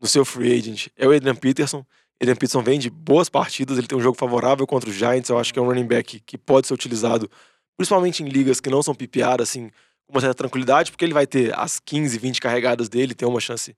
no 0.00 0.06
seu 0.06 0.24
free 0.24 0.56
agent, 0.56 0.86
é 0.96 1.06
o 1.06 1.12
Adrian 1.12 1.34
Peterson. 1.34 1.84
Adrian 2.20 2.36
Peterson 2.36 2.62
vem 2.62 2.78
de 2.78 2.88
boas 2.88 3.28
partidas, 3.28 3.76
ele 3.76 3.88
tem 3.88 3.98
um 3.98 4.00
jogo 4.00 4.16
favorável 4.16 4.66
contra 4.68 4.88
os 4.88 4.94
Giants, 4.94 5.28
eu 5.28 5.38
acho 5.38 5.52
que 5.52 5.58
é 5.58 5.62
um 5.62 5.66
running 5.66 5.86
back 5.86 6.20
que 6.20 6.38
pode 6.38 6.68
ser 6.68 6.74
utilizado, 6.74 7.28
principalmente 7.76 8.22
em 8.22 8.28
ligas 8.28 8.60
que 8.60 8.70
não 8.70 8.82
são 8.82 8.94
PPR, 8.94 9.42
assim, 9.42 9.68
com 10.06 10.14
uma 10.14 10.20
certa 10.20 10.34
tranquilidade, 10.34 10.92
porque 10.92 11.04
ele 11.04 11.12
vai 11.12 11.26
ter 11.26 11.52
as 11.58 11.80
15, 11.80 12.16
20 12.18 12.40
carregadas 12.40 12.88
dele, 12.88 13.14
tem 13.14 13.26
uma 13.28 13.40
chance 13.40 13.74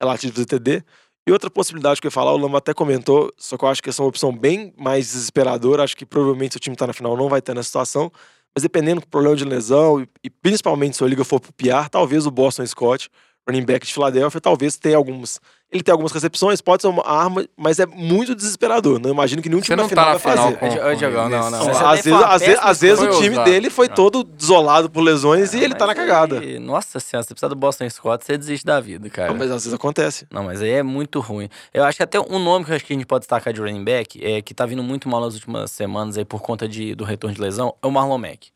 relativa 0.00 0.34
de 0.34 0.44
TD. 0.44 0.84
E 1.28 1.32
outra 1.32 1.50
possibilidade 1.50 2.00
que 2.00 2.06
eu 2.06 2.08
ia 2.08 2.12
falar, 2.12 2.32
o 2.32 2.36
Lama 2.36 2.58
até 2.58 2.72
comentou, 2.72 3.32
só 3.36 3.58
que 3.58 3.64
eu 3.64 3.68
acho 3.68 3.82
que 3.82 3.90
essa 3.90 4.00
é 4.00 4.04
uma 4.04 4.08
opção 4.08 4.32
bem 4.32 4.72
mais 4.76 5.06
desesperadora, 5.06 5.82
acho 5.82 5.96
que 5.96 6.06
provavelmente 6.06 6.56
o 6.56 6.60
time 6.60 6.76
tá 6.76 6.86
na 6.86 6.92
final 6.92 7.16
não 7.16 7.28
vai 7.28 7.42
ter 7.42 7.52
nessa 7.52 7.66
situação, 7.66 8.12
mas 8.54 8.62
dependendo 8.62 9.00
do 9.00 9.08
problema 9.08 9.34
de 9.34 9.44
lesão 9.44 10.00
e, 10.00 10.08
e 10.22 10.30
principalmente 10.30 10.96
se 10.96 11.02
a 11.02 11.06
liga 11.06 11.24
for 11.24 11.40
pro 11.40 11.52
PR, 11.52 11.88
talvez 11.90 12.26
o 12.26 12.30
Boston 12.30 12.64
Scott 12.64 13.10
running 13.48 13.64
back 13.64 13.84
de 13.84 13.92
Filadélfia, 13.92 14.40
talvez 14.40 14.76
tenha 14.76 14.96
alguns. 14.96 15.40
Ele 15.76 15.82
tem 15.82 15.92
algumas 15.92 16.10
recepções, 16.12 16.60
pode 16.62 16.80
ser 16.82 16.88
uma 16.88 17.06
arma, 17.06 17.44
mas 17.56 17.78
é 17.78 17.84
muito 17.86 18.34
desesperador. 18.34 18.98
Não 18.98 19.10
imagino 19.10 19.42
que 19.42 19.48
nenhum 19.48 19.60
Você 19.60 19.66
time 19.66 19.76
não 19.76 19.84
na 19.84 19.88
final 19.90 20.04
tá 20.04 20.12
na 20.12 20.16
vai 20.18 20.32
final 20.32 20.52
fazer. 20.58 20.80
com- 20.80 20.88
Ô, 20.88 20.94
Diogão, 20.94 21.28
não, 21.28 21.50
não. 21.50 21.60
Às 21.88 22.02
vezes, 22.02 22.12
às 22.22 22.40
vezes, 22.40 22.58
às 22.62 22.80
vezes 22.80 23.04
o 23.04 23.20
time 23.20 23.34
Foi 23.36 23.44
dele 23.44 23.68
foi 23.70 23.88
Não. 23.88 23.94
todo 23.94 24.24
desolado 24.24 24.88
por 24.88 25.02
lesões 25.02 25.52
e 25.52 25.62
ele 25.62 25.74
tá 25.74 25.86
na 25.86 25.94
cagada. 25.94 26.40
aí, 26.40 26.58
nossa 26.58 26.98
senhora, 26.98 27.22
você 27.26 27.34
precisa 27.34 27.48
do 27.50 27.54
Boston 27.56 27.88
Scott, 27.90 28.24
você 28.24 28.38
desiste 28.38 28.64
da 28.64 28.80
vida, 28.80 29.08
cara. 29.10 29.28
Não, 29.30 29.36
mas 29.38 29.50
às 29.50 29.64
vezes 29.64 29.74
acontece. 29.74 30.26
Não, 30.30 30.42
mas 30.44 30.62
aí 30.62 30.70
é 30.70 30.82
muito 30.82 31.20
ruim. 31.20 31.48
Eu 31.74 31.84
acho 31.84 31.98
que 31.98 32.02
até 32.02 32.18
um 32.18 32.38
nome 32.38 32.64
que 32.64 32.72
eu 32.72 32.76
acho 32.76 32.84
que 32.84 32.92
a 32.92 32.96
gente 32.96 33.06
pode 33.06 33.20
destacar 33.22 33.52
de 33.52 33.60
running 33.60 33.84
back, 33.84 34.24
é, 34.24 34.40
que 34.40 34.54
tá 34.54 34.64
vindo 34.64 34.82
muito 34.82 35.08
mal 35.08 35.20
nas 35.20 35.34
últimas 35.34 35.70
semanas 35.70 36.16
aí 36.16 36.24
por 36.24 36.40
conta 36.40 36.66
de, 36.66 36.94
do 36.94 37.04
retorno 37.04 37.34
de 37.36 37.40
lesão, 37.42 37.74
é 37.82 37.86
o 37.86 37.90
Marlon 37.90 38.16
Mack. 38.18 38.48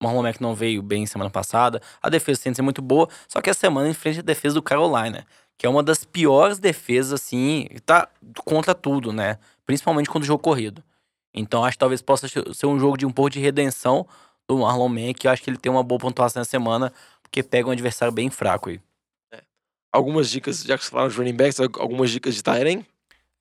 O 0.00 0.04
Marlon 0.04 0.22
Mack 0.24 0.40
não 0.40 0.52
veio 0.52 0.82
bem 0.82 1.06
semana 1.06 1.30
passada, 1.30 1.80
a 2.02 2.08
defesa 2.10 2.40
tende 2.42 2.54
a 2.54 2.56
ser 2.56 2.62
muito 2.62 2.82
boa, 2.82 3.08
só 3.28 3.40
que 3.40 3.48
a 3.48 3.54
semana 3.54 3.88
enfrenta 3.88 4.18
a 4.18 4.22
defesa 4.22 4.54
do 4.56 4.60
Carolina, 4.60 5.24
que 5.58 5.66
é 5.66 5.68
uma 5.68 5.82
das 5.82 6.04
piores 6.04 6.58
defesas, 6.58 7.12
assim, 7.20 7.68
tá 7.86 8.08
contra 8.44 8.74
tudo, 8.74 9.12
né? 9.12 9.38
Principalmente 9.64 10.08
contra 10.08 10.24
o 10.24 10.26
jogo 10.26 10.42
corrido. 10.42 10.82
Então 11.34 11.64
acho 11.64 11.76
que 11.76 11.80
talvez 11.80 12.02
possa 12.02 12.26
ser 12.28 12.66
um 12.66 12.78
jogo 12.78 12.96
de 12.96 13.06
um 13.06 13.10
pouco 13.10 13.30
de 13.30 13.40
redenção 13.40 14.06
do 14.48 14.58
Marlon 14.58 14.88
Mack, 14.88 15.24
eu 15.24 15.30
acho 15.30 15.42
que 15.42 15.50
ele 15.50 15.56
tem 15.56 15.70
uma 15.70 15.82
boa 15.82 15.98
pontuação 15.98 16.40
na 16.40 16.44
semana, 16.44 16.92
porque 17.22 17.42
pega 17.42 17.68
um 17.68 17.72
adversário 17.72 18.12
bem 18.12 18.28
fraco 18.28 18.68
aí. 18.70 18.80
Algumas 19.90 20.30
dicas, 20.30 20.62
já 20.62 20.76
que 20.76 20.84
você 20.84 20.90
falaram 20.90 21.10
de 21.10 21.16
running 21.16 21.34
backs, 21.34 21.60
algumas 21.60 22.10
dicas 22.10 22.34
de 22.34 22.42
Tyrene. 22.42 22.86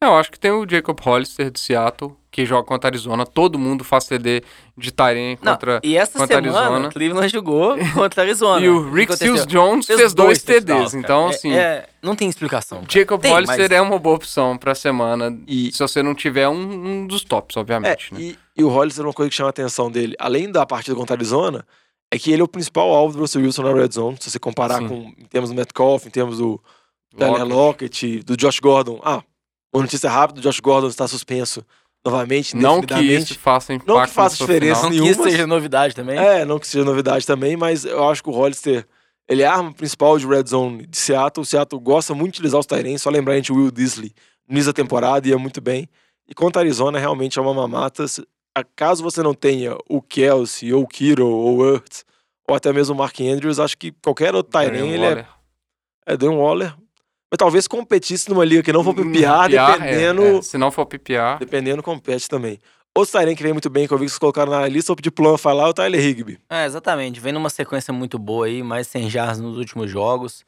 É, 0.02 0.06
Eu 0.08 0.16
acho 0.16 0.32
que 0.32 0.40
tem 0.40 0.52
o 0.52 0.68
Jacob 0.68 1.00
Hollister 1.00 1.52
de 1.52 1.60
Seattle, 1.60 2.14
que 2.32 2.44
joga 2.46 2.66
contra 2.68 2.88
a 2.88 2.90
Arizona. 2.90 3.26
Todo 3.26 3.60
mundo 3.60 3.84
faz 3.84 4.06
CD 4.06 4.42
de 4.76 4.92
Tyrene 4.92 5.38
contra. 5.38 5.80
e 5.84 5.96
essa 5.96 6.18
contra 6.18 6.40
a 6.40 6.42
semana, 6.42 6.60
Arizona. 6.60 6.90
Cleveland 6.92 7.30
jogou 7.30 7.78
contra 7.94 8.22
a 8.22 8.26
Arizona. 8.26 8.66
E 8.66 8.70
o 8.70 8.92
Rick? 8.92 9.16
Seals 9.16 9.46
Jones 9.46 9.86
fez, 9.86 10.14
dois 10.14 10.42
TDs. 10.42 10.66
touchdowns, 10.66 10.94
Então. 10.96 11.28
É- 11.28 11.30
assim, 11.30 11.54
é- 11.54 11.88
não 12.02 12.16
tem 12.16 12.28
explicação. 12.30 12.80
cara. 12.80 12.92
Jacob 12.92 13.22
Tem, 13.22 13.32
Hollister 13.32 13.60
mas- 13.60 13.72
é 13.72 13.82
uma 13.82 14.00
boa 14.00 14.16
opção 14.16 14.58
pra 14.58 14.74
semana. 14.74 15.38
E, 15.48 15.72
Se 15.72 15.80
você 15.80 16.02
não 16.02 16.16
tiver 16.16 16.48
um, 16.50 16.56
um 17.02 17.06
dos 17.08 17.24
tops, 17.24 17.56
é, 17.56 17.60
obviamente, 17.60 18.14
né? 18.14 18.20
e, 18.20 18.40
e 18.58 18.64
o 18.64 18.70
Hollister, 18.70 19.06
uma 19.06 19.14
coisa 19.14 19.30
que 19.30 19.36
chama 19.36 19.50
a 19.50 19.52
atenção 19.52 19.92
dele, 19.92 20.16
além 20.18 20.52
da 20.52 20.66
partida 20.66 20.96
contra 20.96 21.14
a 21.14 21.18
Arizona, 21.18 21.64
é 22.12 22.18
que 22.18 22.32
ele 22.32 22.42
é 22.42 22.44
o 22.44 22.48
principal 22.48 22.90
alvo 22.92 23.14
do 23.16 23.20
Russell 23.22 23.42
Wilson 23.44 23.62
na 23.64 23.74
Red 23.74 23.92
Zone. 23.92 24.18
Se 24.20 24.32
você 24.32 24.40
comparar 24.40 24.80
Sim. 24.80 24.88
com, 24.88 24.96
em 25.18 25.26
termos 25.30 25.52
do 25.52 25.56
Metcalf, 25.56 26.08
em 26.08 26.10
termos 26.10 26.40
do 26.40 26.60
Daniel 27.16 27.46
Lockett. 27.48 28.06
Lockett, 28.08 28.24
do 28.24 28.36
Josh 28.38 28.60
Gordon. 28.60 29.00
Ah, 29.04 29.22
uma 29.74 29.84
notícia 29.84 30.10
rápida, 30.10 30.40
o 30.40 30.44
Josh 30.44 30.60
Gordon 30.60 30.88
está 30.88 31.08
suspenso 31.08 31.66
novamente, 32.04 32.56
Não 32.56 32.82
que 32.82 32.94
isso 32.96 33.38
faça 33.38 33.74
impacto 33.74 33.88
Não 33.88 34.04
que 34.04 34.10
faça 34.10 34.38
diferença 34.38 34.82
final. 34.82 34.92
Não 34.92 35.04
que 35.04 35.10
isso 35.10 35.20
nenhuma. 35.20 35.32
seja 35.32 35.48
novidade 35.48 35.96
também. 35.96 36.18
É, 36.18 36.44
não 36.46 36.60
que 36.60 36.68
seja 36.68 36.84
novidade 36.84 37.26
também, 37.28 37.56
mas 37.56 37.86
eu 37.86 38.10
acho 38.10 38.24
que 38.24 38.30
o 38.30 38.34
Hollister, 38.34 38.88
ele 39.28 39.44
é 39.44 39.46
a 39.46 39.54
arma 39.54 39.72
principal 39.72 40.18
de 40.18 40.26
Red 40.26 40.46
Zone 40.48 40.86
de 40.88 40.98
Seattle. 40.98 41.44
O 41.44 41.46
Seattle 41.46 41.80
gosta 41.80 42.14
muito 42.14 42.34
de 42.34 42.40
utilizar 42.40 42.60
os 42.60 42.66
Tyrants, 42.66 43.02
só 43.04 43.10
lembrar 43.10 43.34
a 43.34 43.36
gente 43.36 43.52
o 43.52 43.56
Will 43.56 43.72
Disley 43.72 44.14
no 44.48 44.56
início 44.56 44.74
da 44.74 44.76
temporada, 44.76 45.28
ia 45.28 45.38
muito 45.38 45.62
bem. 45.62 45.88
E 46.28 46.34
contra 46.34 46.62
a 46.62 46.64
Arizona, 46.64 46.98
realmente 46.98 47.38
é 47.38 47.42
uma 47.42 47.54
mamata. 47.54 48.06
Caso 48.76 49.04
você 49.04 49.22
não 49.22 49.34
tenha 49.34 49.78
o 49.88 50.02
Kelsey, 50.02 50.74
ou 50.74 50.84
o 50.84 50.88
Kiro, 50.88 51.28
ou 51.28 51.58
o 51.58 51.74
Ertz, 51.76 52.04
ou 52.50 52.56
até 52.56 52.74
mesmo 52.74 52.96
o 52.96 52.98
Mark 52.98 53.18
Andrews, 53.22 53.60
acho 53.60 53.78
que 53.78 53.92
qualquer 54.04 54.34
outro 54.36 54.52
Tyrant, 54.52 54.88
ele 54.88 55.04
é, 55.06 55.10
Waller. 55.10 55.28
é 56.06 56.18
Darren 56.18 56.38
Waller. 56.38 56.76
Mas 57.32 57.38
talvez 57.38 57.66
competisse 57.66 58.30
numa 58.30 58.44
liga 58.44 58.62
que 58.62 58.74
não 58.74 58.84
for 58.84 58.92
Hum, 58.92 59.12
PPR, 59.12 59.48
dependendo... 59.50 60.22
é, 60.24 60.38
é. 60.38 60.42
Se 60.42 60.58
não 60.58 60.70
for 60.70 60.86
PPR, 60.86 61.40
Dependendo, 61.40 61.82
compete 61.82 62.28
também. 62.28 62.60
Outro 62.94 63.18
Tyrant 63.18 63.38
que 63.38 63.44
vem 63.44 63.54
muito 63.54 63.70
bem, 63.70 63.88
que 63.88 63.94
eu 63.94 63.98
vi 63.98 64.04
que 64.04 64.10
vocês 64.12 64.20
colocaram 64.20 64.52
na 64.52 64.68
lista, 64.68 64.94
de 65.02 65.10
plano 65.10 65.38
falar, 65.38 65.68
é 65.68 65.70
o 65.70 65.74
Tyler 65.74 66.06
Higby. 66.06 66.40
É, 66.50 66.66
exatamente. 66.66 67.22
Vem 67.22 67.32
numa 67.32 67.50
sequência 67.50 67.94
muito 67.94 68.20
boa 68.20 68.48
aí, 68.48 68.62
mais 68.62 68.86
100 68.88 69.10
jardas 69.10 69.40
nos 69.40 69.58
últimos 69.58 69.90
jogos. 69.90 70.44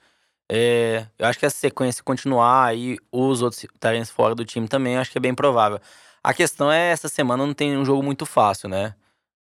É, 0.52 1.08
eu 1.18 1.26
acho 1.26 1.40
que 1.40 1.46
essa 1.46 1.56
sequência 1.56 2.04
continuar 2.04 2.66
aí, 2.66 2.98
os 3.10 3.42
outros 3.42 3.66
Tyrants 3.80 4.10
fora 4.10 4.36
do 4.36 4.44
time 4.44 4.68
também, 4.68 4.96
eu 4.96 5.00
acho 5.00 5.10
que 5.10 5.18
é 5.18 5.22
bem 5.22 5.34
provável. 5.34 5.80
A 6.22 6.34
questão 6.34 6.70
é, 6.70 6.92
essa 6.92 7.08
semana 7.08 7.46
não 7.46 7.54
tem 7.54 7.78
um 7.78 7.86
jogo 7.86 8.04
muito 8.04 8.26
fácil, 8.26 8.68
né? 8.68 8.94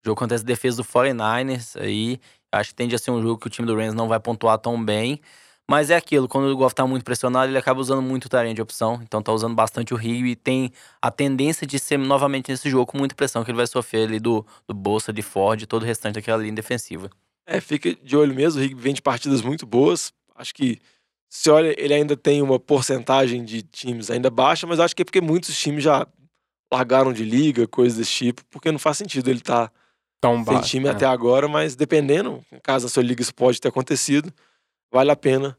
O 0.05 0.09
jogo 0.09 0.18
acontece 0.18 0.44
defesa 0.44 0.79
do 0.79 0.85
49ers 0.85 1.81
aí, 1.81 2.20
acho 2.51 2.70
que 2.70 2.74
tende 2.74 2.96
a 2.96 2.98
ser 2.98 3.12
um 3.12 3.22
jogo 3.22 3.38
que 3.40 3.46
o 3.46 3.51
time 3.51 3.66
do 3.66 3.77
Rams 3.77 3.94
não 3.94 4.09
vai 4.09 4.18
pontuar 4.18 4.59
tão 4.59 4.83
bem. 4.83 5.20
Mas 5.70 5.90
é 5.90 5.96
aquilo, 5.96 6.26
quando 6.26 6.46
o 6.46 6.57
Goff 6.57 6.74
tá 6.74 6.87
muito 6.87 7.04
pressionado, 7.04 7.50
ele 7.50 7.59
acaba 7.59 7.78
usando 7.78 8.00
muito 8.00 8.24
o 8.24 8.28
Tyrant 8.28 8.54
de 8.54 8.62
opção. 8.62 9.00
Então 9.02 9.22
tá 9.22 9.31
usando 9.33 9.54
bastante 9.54 9.92
o 9.92 9.98
Rio 9.98 10.26
e 10.26 10.35
tem 10.35 10.72
a 11.00 11.11
tendência 11.11 11.66
de 11.66 11.78
ser 11.78 11.98
novamente 11.98 12.50
nesse 12.50 12.70
jogo 12.70 12.87
com 12.87 12.96
muita 12.96 13.14
pressão 13.14 13.44
que 13.44 13.50
ele 13.50 13.59
vai 13.59 13.66
sofrer 13.66 14.09
ali 14.09 14.18
do, 14.18 14.46
do 14.66 14.72
Bolsa, 14.72 15.12
de 15.12 15.20
Ford 15.20 15.61
e 15.61 15.66
todo 15.66 15.83
o 15.83 15.85
restante 15.85 16.14
daquela 16.14 16.42
linha 16.42 16.54
defensiva. 16.54 17.11
É, 17.46 17.61
fica 17.61 17.94
de 17.94 18.16
olho 18.16 18.35
mesmo, 18.35 18.61
o 18.61 18.64
Higby 18.64 18.81
vem 18.81 18.94
de 18.94 19.02
partidas 19.02 19.42
muito 19.42 19.66
boas. 19.66 20.11
Acho 20.35 20.54
que, 20.54 20.78
se 21.28 21.50
olha, 21.50 21.74
ele 21.78 21.92
ainda 21.92 22.16
tem 22.16 22.40
uma 22.40 22.59
porcentagem 22.59 23.44
de 23.44 23.62
times 23.62 24.11
ainda 24.11 24.31
baixa, 24.31 24.66
mas 24.66 24.81
acho 24.81 24.96
que 24.96 25.02
é 25.02 25.04
porque 25.04 25.20
muitos 25.20 25.59
times 25.59 25.85
já 25.85 26.07
largaram 26.72 27.12
de 27.12 27.24
liga, 27.24 27.66
coisas 27.66 27.98
desse 27.98 28.12
tipo, 28.12 28.42
porque 28.50 28.72
não 28.72 28.78
faz 28.78 28.96
sentido 28.96 29.28
ele 29.28 29.40
estar 29.40 29.70
tão 30.20 30.37
sem 30.37 30.44
baixo. 30.44 30.68
time 30.68 30.88
é. 30.88 30.90
até 30.90 31.04
agora, 31.04 31.46
mas 31.46 31.76
dependendo, 31.76 32.42
caso 32.62 32.87
a 32.87 32.88
sua 32.88 33.02
liga 33.02 33.20
isso 33.20 33.35
pode 33.35 33.61
ter 33.61 33.68
acontecido, 33.68 34.33
vale 34.92 35.11
a 35.11 35.16
pena 35.16 35.57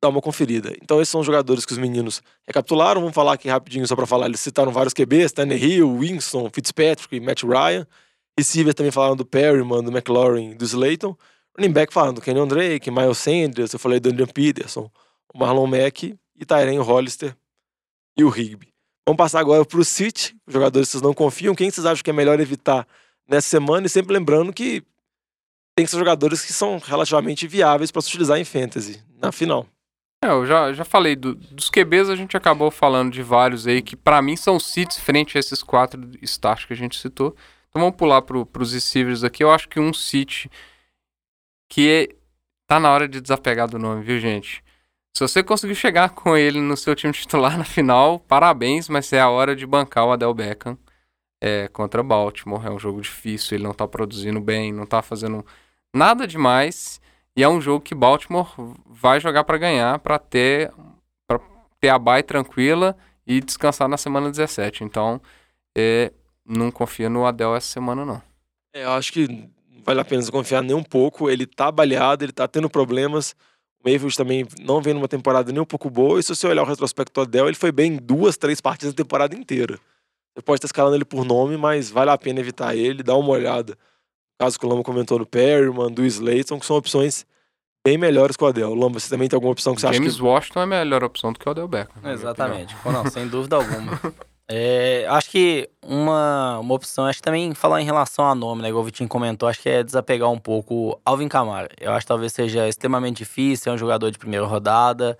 dar 0.00 0.08
uma 0.08 0.20
conferida. 0.20 0.72
Então 0.82 1.00
esses 1.00 1.10
são 1.10 1.20
os 1.20 1.26
jogadores 1.26 1.66
que 1.66 1.72
os 1.72 1.78
meninos 1.78 2.22
recapitularam, 2.46 3.00
vamos 3.00 3.14
falar 3.14 3.32
aqui 3.32 3.48
rapidinho 3.48 3.86
só 3.86 3.96
para 3.96 4.06
falar, 4.06 4.26
eles 4.26 4.40
citaram 4.40 4.72
vários 4.72 4.94
QBs, 4.94 5.32
Tanner 5.32 5.62
Hill, 5.62 5.98
Winston, 5.98 6.48
Fitzpatrick, 6.52 7.18
Matt 7.20 7.42
Ryan, 7.42 7.86
receiver 8.38 8.72
também 8.72 8.92
falaram 8.92 9.16
do 9.16 9.26
Perryman, 9.26 9.82
do 9.82 9.90
McLaurin, 9.90 10.56
do 10.56 10.64
Slayton, 10.64 11.16
running 11.56 11.72
back 11.72 11.92
falando 11.92 12.16
do 12.16 12.20
Kenyon 12.20 12.46
Drake, 12.46 12.90
Miles 12.90 13.18
Sanders, 13.18 13.72
eu 13.72 13.78
falei 13.78 13.98
do 13.98 14.08
Adrian 14.08 14.26
Peterson, 14.26 14.90
o 15.34 15.38
Marlon 15.38 15.66
Mack 15.66 16.16
e 16.36 16.44
Tyren 16.46 16.78
Hollister 16.78 17.36
e 18.16 18.22
o 18.22 18.28
Higby. 18.28 18.72
Vamos 19.06 19.16
passar 19.16 19.40
agora 19.40 19.64
para 19.64 19.80
o 19.80 19.84
City, 19.84 20.36
jogadores 20.46 20.88
que 20.88 20.92
vocês 20.92 21.02
não 21.02 21.14
confiam, 21.14 21.54
quem 21.54 21.70
vocês 21.70 21.84
acham 21.84 22.04
que 22.04 22.10
é 22.10 22.12
melhor 22.12 22.38
evitar 22.38 22.86
nessa 23.26 23.48
semana? 23.48 23.86
E 23.86 23.90
sempre 23.90 24.12
lembrando 24.12 24.52
que 24.52 24.84
tem 25.78 25.84
que 25.84 25.90
ser 25.92 25.98
jogadores 25.98 26.44
que 26.44 26.52
são 26.52 26.76
relativamente 26.78 27.46
viáveis 27.46 27.92
para 27.92 28.02
se 28.02 28.08
utilizar 28.08 28.36
em 28.36 28.44
fantasy 28.44 29.00
na 29.22 29.30
final. 29.30 29.64
É, 30.24 30.26
eu 30.28 30.44
já, 30.44 30.72
já 30.72 30.84
falei 30.84 31.14
do- 31.14 31.36
dos 31.36 31.70
QBs, 31.70 32.08
a 32.10 32.16
gente 32.16 32.36
acabou 32.36 32.68
falando 32.68 33.12
de 33.12 33.22
vários 33.22 33.64
aí 33.64 33.80
que 33.80 33.94
pra 33.94 34.20
mim 34.20 34.34
são 34.34 34.58
seats 34.58 34.98
frente 34.98 35.36
a 35.36 35.40
esses 35.40 35.62
quatro 35.62 36.00
starts 36.22 36.64
que 36.66 36.72
a 36.72 36.76
gente 36.76 36.98
citou. 36.98 37.28
Então 37.68 37.80
vamos 37.80 37.96
pular 37.96 38.22
pro, 38.22 38.44
pros 38.44 38.72
receivers 38.72 39.22
aqui. 39.22 39.44
Eu 39.44 39.52
acho 39.52 39.68
que 39.68 39.78
um 39.78 39.92
seat 39.94 40.50
que 41.68 41.88
é- 41.88 42.08
tá 42.66 42.80
na 42.80 42.90
hora 42.90 43.06
de 43.08 43.20
desapegar 43.20 43.68
do 43.68 43.78
nome, 43.78 44.02
viu, 44.02 44.18
gente? 44.18 44.64
Se 45.16 45.20
você 45.20 45.44
conseguiu 45.44 45.76
chegar 45.76 46.10
com 46.10 46.36
ele 46.36 46.60
no 46.60 46.76
seu 46.76 46.96
time 46.96 47.12
titular 47.12 47.56
na 47.56 47.64
final, 47.64 48.18
parabéns, 48.18 48.88
mas 48.88 49.12
é 49.12 49.20
a 49.20 49.28
hora 49.30 49.54
de 49.54 49.64
bancar 49.64 50.04
o 50.06 50.10
Adel 50.12 50.34
Beckham 50.34 50.76
é, 51.40 51.68
contra 51.68 52.02
Baltimore. 52.02 52.66
É 52.66 52.70
um 52.70 52.78
jogo 52.80 53.00
difícil, 53.00 53.56
ele 53.56 53.62
não 53.62 53.72
tá 53.72 53.86
produzindo 53.86 54.40
bem, 54.40 54.72
não 54.72 54.84
tá 54.84 55.00
fazendo 55.02 55.46
nada 55.94 56.26
demais. 56.26 57.00
E 57.36 57.42
é 57.42 57.48
um 57.48 57.60
jogo 57.60 57.84
que 57.84 57.94
Baltimore 57.94 58.52
vai 58.86 59.20
jogar 59.20 59.44
para 59.44 59.58
ganhar, 59.58 59.98
para 60.00 60.18
ter, 60.18 60.72
pra 61.26 61.38
ter 61.80 61.88
a 61.88 61.98
bye 61.98 62.22
tranquila 62.22 62.96
e 63.26 63.40
descansar 63.40 63.88
na 63.88 63.96
semana 63.96 64.30
17. 64.30 64.82
Então, 64.82 65.20
é, 65.76 66.12
não 66.44 66.70
confia 66.70 67.08
no 67.08 67.24
Adel 67.24 67.54
essa 67.54 67.68
semana, 67.68 68.04
não. 68.04 68.20
É, 68.74 68.84
eu 68.84 68.90
acho 68.92 69.12
que 69.12 69.48
vale 69.84 70.00
a 70.00 70.04
pena 70.04 70.22
você 70.22 70.32
confiar 70.32 70.62
nem 70.62 70.74
um 70.74 70.82
pouco. 70.82 71.30
Ele 71.30 71.46
tá 71.46 71.70
baleado, 71.70 72.24
ele 72.24 72.32
tá 72.32 72.48
tendo 72.48 72.68
problemas. 72.68 73.36
O 73.80 73.88
Mayfield 73.88 74.16
também 74.16 74.46
não 74.60 74.82
vem 74.82 74.94
numa 74.94 75.06
temporada 75.06 75.52
nem 75.52 75.60
um 75.60 75.66
pouco 75.66 75.88
boa. 75.88 76.18
E 76.18 76.22
se 76.22 76.34
você 76.34 76.46
olhar 76.46 76.62
o 76.62 76.66
retrospecto 76.66 77.12
do 77.12 77.20
Adel, 77.20 77.46
ele 77.46 77.56
foi 77.56 77.70
bem 77.70 77.92
em 77.92 77.96
duas, 77.96 78.36
três 78.36 78.60
partidas 78.60 78.92
na 78.92 78.96
temporada 78.96 79.36
inteira. 79.36 79.78
Você 80.34 80.42
pode 80.42 80.58
estar 80.58 80.66
escalando 80.66 80.96
ele 80.96 81.04
por 81.04 81.24
nome, 81.24 81.56
mas 81.56 81.90
vale 81.90 82.10
a 82.10 82.18
pena 82.18 82.40
evitar 82.40 82.74
ele, 82.74 83.02
dar 83.02 83.16
uma 83.16 83.30
olhada. 83.30 83.76
Caso 84.38 84.58
que 84.58 84.64
o 84.64 84.68
Lama 84.68 84.82
comentou 84.82 85.18
do 85.18 85.26
Perryman, 85.26 85.90
do 85.90 86.04
Slayton, 86.04 86.60
que 86.60 86.66
são 86.66 86.76
opções 86.76 87.26
bem 87.84 87.98
melhores 87.98 88.36
que 88.36 88.44
o 88.44 88.46
Adel. 88.46 88.74
Lama, 88.74 89.00
você 89.00 89.08
também 89.08 89.28
tem 89.28 89.36
alguma 89.36 89.52
opção 89.52 89.74
que 89.74 89.80
você 89.80 89.86
acha 89.86 89.96
James 89.96 90.16
que... 90.16 90.22
Washington 90.22 90.60
é 90.60 90.62
a 90.62 90.66
melhor 90.66 91.02
opção 91.02 91.32
do 91.32 91.38
que 91.38 91.48
o 91.48 91.50
Adel 91.50 91.66
Beckham. 91.66 92.10
Exatamente. 92.12 92.74
Pô, 92.76 92.92
não, 92.92 93.08
sem 93.10 93.26
dúvida 93.26 93.56
alguma. 93.56 93.98
É, 94.50 95.04
acho 95.10 95.28
que 95.30 95.68
uma, 95.82 96.58
uma 96.60 96.74
opção, 96.74 97.04
acho 97.04 97.18
que 97.18 97.22
também 97.22 97.52
falar 97.52 97.82
em 97.82 97.84
relação 97.84 98.24
a 98.24 98.34
nome, 98.34 98.62
né? 98.62 98.70
Igual 98.70 98.82
o 98.82 98.86
Vitinho 98.86 99.06
comentou, 99.06 99.46
acho 99.46 99.60
que 99.60 99.68
é 99.68 99.82
desapegar 99.82 100.30
um 100.30 100.38
pouco 100.38 100.74
o 100.74 101.00
Alvin 101.04 101.28
Kamara. 101.28 101.68
Eu 101.78 101.92
acho 101.92 102.06
que 102.06 102.08
talvez 102.08 102.32
seja 102.32 102.66
extremamente 102.66 103.18
difícil, 103.18 103.70
é 103.70 103.74
um 103.74 103.78
jogador 103.78 104.10
de 104.10 104.16
primeira 104.16 104.46
rodada, 104.46 105.18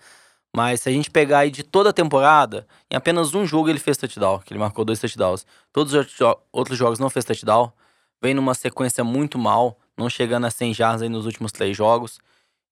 Mas 0.56 0.80
se 0.80 0.88
a 0.88 0.92
gente 0.92 1.10
pegar 1.10 1.40
aí 1.40 1.50
de 1.50 1.62
toda 1.62 1.90
a 1.90 1.92
temporada, 1.92 2.66
em 2.90 2.96
apenas 2.96 3.34
um 3.34 3.46
jogo 3.46 3.68
ele 3.68 3.78
fez 3.78 3.98
touchdown, 3.98 4.38
que 4.40 4.52
ele 4.52 4.60
marcou 4.60 4.84
dois 4.84 4.98
touchdowns. 4.98 5.44
Todos 5.72 5.92
os 5.92 6.20
outros 6.50 6.78
jogos 6.78 6.98
não 6.98 7.10
fez 7.10 7.24
touchdown. 7.26 7.70
Vem 8.22 8.34
numa 8.34 8.54
sequência 8.54 9.04
muito 9.04 9.38
mal, 9.38 9.78
não 9.96 10.08
chegando 10.10 10.46
a 10.46 10.50
100 10.50 10.74
jardas 10.74 11.10
nos 11.10 11.26
últimos 11.26 11.52
três 11.52 11.76
jogos. 11.76 12.18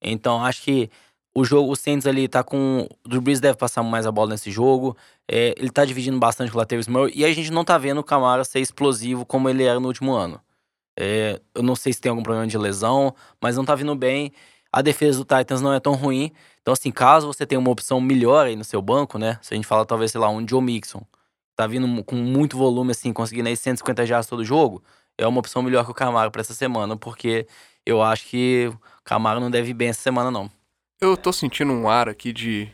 Então 0.02 0.44
acho 0.44 0.62
que 0.62 0.90
o 1.36 1.44
jogo, 1.44 1.70
o 1.70 1.76
Saints 1.76 2.06
ali 2.06 2.26
tá 2.28 2.42
com. 2.42 2.88
O 3.04 3.08
Drew 3.08 3.20
Brees 3.20 3.40
deve 3.40 3.58
passar 3.58 3.82
mais 3.82 4.06
a 4.06 4.10
bola 4.10 4.30
nesse 4.30 4.50
jogo. 4.50 4.96
É, 5.30 5.54
ele 5.58 5.70
tá 5.70 5.84
dividindo 5.84 6.18
bastante 6.18 6.50
com 6.50 6.56
o 6.56 6.60
Latavius 6.60 6.88
Murray. 6.88 7.12
E 7.14 7.26
a 7.26 7.32
gente 7.34 7.50
não 7.50 7.62
tá 7.62 7.76
vendo 7.76 7.98
o 7.98 8.04
Camara 8.04 8.42
ser 8.42 8.60
explosivo 8.60 9.26
como 9.26 9.50
ele 9.50 9.62
era 9.62 9.78
no 9.78 9.86
último 9.86 10.14
ano. 10.14 10.40
É, 10.98 11.38
eu 11.54 11.62
não 11.62 11.76
sei 11.76 11.92
se 11.92 12.00
tem 12.00 12.08
algum 12.08 12.22
problema 12.22 12.46
de 12.46 12.56
lesão, 12.56 13.14
mas 13.38 13.54
não 13.54 13.66
tá 13.66 13.74
vindo 13.74 13.94
bem. 13.94 14.32
A 14.72 14.80
defesa 14.80 15.18
do 15.18 15.24
Titans 15.24 15.60
não 15.60 15.74
é 15.74 15.78
tão 15.78 15.92
ruim. 15.92 16.32
Então, 16.62 16.72
assim, 16.72 16.90
caso 16.90 17.26
você 17.26 17.44
tenha 17.44 17.58
uma 17.58 17.70
opção 17.70 18.00
melhor 18.00 18.46
aí 18.46 18.56
no 18.56 18.64
seu 18.64 18.80
banco, 18.80 19.18
né? 19.18 19.38
Se 19.42 19.52
a 19.52 19.56
gente 19.56 19.66
fala, 19.66 19.84
talvez, 19.84 20.12
sei 20.12 20.20
lá, 20.20 20.30
um 20.30 20.46
Joe 20.48 20.62
Mixon, 20.62 21.02
tá 21.54 21.66
vindo 21.66 22.02
com 22.02 22.16
muito 22.16 22.56
volume, 22.56 22.92
assim, 22.92 23.12
conseguindo 23.12 23.48
aí 23.48 23.56
150 23.56 24.06
jardas 24.06 24.26
todo 24.26 24.42
jogo, 24.42 24.82
é 25.18 25.26
uma 25.26 25.40
opção 25.40 25.62
melhor 25.62 25.84
que 25.84 25.90
o 25.90 25.94
Camaro 25.94 26.30
para 26.30 26.40
essa 26.40 26.54
semana, 26.54 26.96
porque 26.96 27.46
eu 27.84 28.02
acho 28.02 28.26
que 28.26 28.70
o 28.72 29.04
Camaro 29.04 29.40
não 29.40 29.50
deve 29.50 29.70
ir 29.70 29.74
bem 29.74 29.88
essa 29.88 30.02
semana, 30.02 30.30
não. 30.30 30.50
Eu 31.00 31.16
tô 31.16 31.32
sentindo 31.32 31.72
um 31.72 31.88
ar 31.88 32.08
aqui 32.08 32.32
de, 32.32 32.68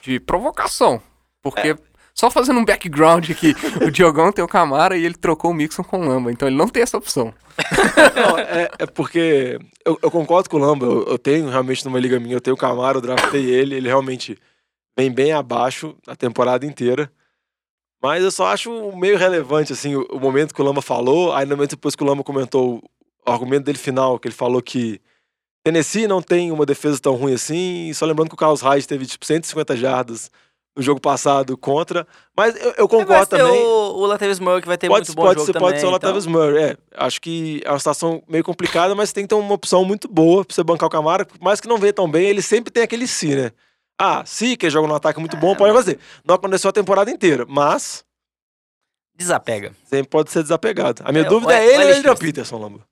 de 0.00 0.18
provocação. 0.20 1.00
Porque, 1.42 1.70
é. 1.70 1.76
só 2.14 2.30
fazendo 2.30 2.60
um 2.60 2.64
background 2.64 3.30
aqui, 3.30 3.54
o 3.84 3.90
Diogão 3.90 4.32
tem 4.32 4.44
o 4.44 4.48
Camara 4.48 4.96
e 4.96 5.04
ele 5.04 5.14
trocou 5.14 5.50
o 5.50 5.54
Mixon 5.54 5.82
com 5.82 6.00
o 6.00 6.08
Lamba. 6.08 6.30
Então 6.30 6.48
ele 6.48 6.56
não 6.56 6.68
tem 6.68 6.82
essa 6.82 6.98
opção. 6.98 7.32
Não, 8.16 8.38
é, 8.38 8.70
é, 8.78 8.86
porque 8.86 9.58
eu, 9.84 9.98
eu, 10.02 10.10
concordo 10.10 10.48
com 10.48 10.56
o 10.56 10.60
Lamba. 10.60 10.86
Eu, 10.86 11.04
eu, 11.08 11.18
tenho 11.18 11.48
realmente 11.48 11.84
numa 11.84 11.98
liga 11.98 12.18
minha, 12.18 12.36
eu 12.36 12.40
tenho 12.40 12.54
o 12.54 12.58
Camara, 12.58 12.96
eu 12.96 13.02
draftei 13.02 13.44
ele. 13.44 13.74
Ele 13.74 13.86
realmente 13.86 14.38
vem 14.96 15.10
bem 15.10 15.32
abaixo 15.32 15.94
a 16.06 16.16
temporada 16.16 16.64
inteira. 16.64 17.10
Mas 18.02 18.22
eu 18.24 18.30
só 18.30 18.46
acho 18.46 18.92
meio 18.96 19.18
relevante, 19.18 19.72
assim, 19.72 19.94
o, 19.94 20.06
o 20.10 20.18
momento 20.18 20.54
que 20.54 20.62
o 20.62 20.64
Lamba 20.64 20.80
falou. 20.80 21.34
Aí, 21.34 21.44
no 21.44 21.56
momento 21.56 21.70
depois 21.70 21.94
que 21.94 22.02
o 22.02 22.06
Lamba 22.06 22.24
comentou 22.24 22.82
o 23.26 23.30
argumento 23.30 23.64
dele 23.64 23.78
final, 23.78 24.18
que 24.18 24.28
ele 24.28 24.34
falou 24.34 24.62
que 24.62 25.00
Tennessee 25.62 26.06
não 26.06 26.22
tem 26.22 26.50
uma 26.50 26.64
defesa 26.64 26.98
tão 26.98 27.14
ruim 27.14 27.34
assim. 27.34 27.92
Só 27.92 28.06
lembrando 28.06 28.28
que 28.28 28.34
o 28.34 28.38
Carlos 28.38 28.62
Hyde 28.62 28.88
teve 28.88 29.06
tipo 29.06 29.26
150 29.26 29.76
jardas 29.76 30.30
no 30.74 30.82
jogo 30.82 31.00
passado 31.00 31.56
contra. 31.56 32.06
Mas 32.34 32.56
eu, 32.56 32.74
eu 32.78 32.88
concordo 32.88 33.26
também. 33.26 33.62
O, 33.62 33.98
o 33.98 34.06
Latavius 34.06 34.40
Murray 34.40 34.62
que 34.62 34.68
vai 34.68 34.78
ter 34.78 34.88
pode, 34.88 35.08
muito 35.08 35.16
bom 35.16 35.22
pode 35.22 35.34
jogo 35.40 35.46
ser, 35.46 35.52
também, 35.52 35.68
Pode 35.68 35.80
ser 35.80 35.86
o 35.86 35.90
Latavius 35.90 36.26
então. 36.26 36.40
Murray, 36.40 36.62
é. 36.62 36.76
Acho 36.96 37.20
que 37.20 37.60
é 37.64 37.70
uma 37.70 37.78
situação 37.78 38.22
meio 38.26 38.42
complicada, 38.42 38.94
mas 38.94 39.12
tem 39.12 39.24
que 39.24 39.28
ter 39.28 39.34
uma 39.34 39.54
opção 39.54 39.84
muito 39.84 40.08
boa 40.08 40.44
pra 40.44 40.54
você 40.54 40.64
bancar 40.64 40.86
o 40.86 40.90
Camara. 40.90 41.26
Mas 41.40 41.60
que 41.60 41.68
não 41.68 41.76
vê 41.76 41.92
tão 41.92 42.10
bem, 42.10 42.26
ele 42.28 42.42
sempre 42.42 42.72
tem 42.72 42.82
aquele 42.82 43.06
si, 43.06 43.34
né? 43.34 43.52
Ah, 44.02 44.22
se 44.24 44.56
que 44.56 44.70
joga 44.70 44.88
no 44.88 44.94
ataque 44.94 45.20
muito 45.20 45.36
bom, 45.36 45.52
é, 45.52 45.54
pode 45.54 45.74
fazer. 45.74 45.98
Não 46.24 46.34
aconteceu 46.34 46.70
a 46.70 46.72
temporada 46.72 47.10
inteira, 47.10 47.44
mas... 47.46 48.02
Desapega. 49.14 49.74
Sempre 49.84 50.08
pode 50.08 50.30
ser 50.30 50.42
desapegado. 50.42 51.02
A 51.04 51.12
minha 51.12 51.26
é, 51.26 51.28
dúvida 51.28 51.54
é 51.54 51.66
ele 51.66 51.84
ou 51.84 51.98
Adrian 51.98 52.16
Peterson, 52.16 52.56
Lambo? 52.56 52.82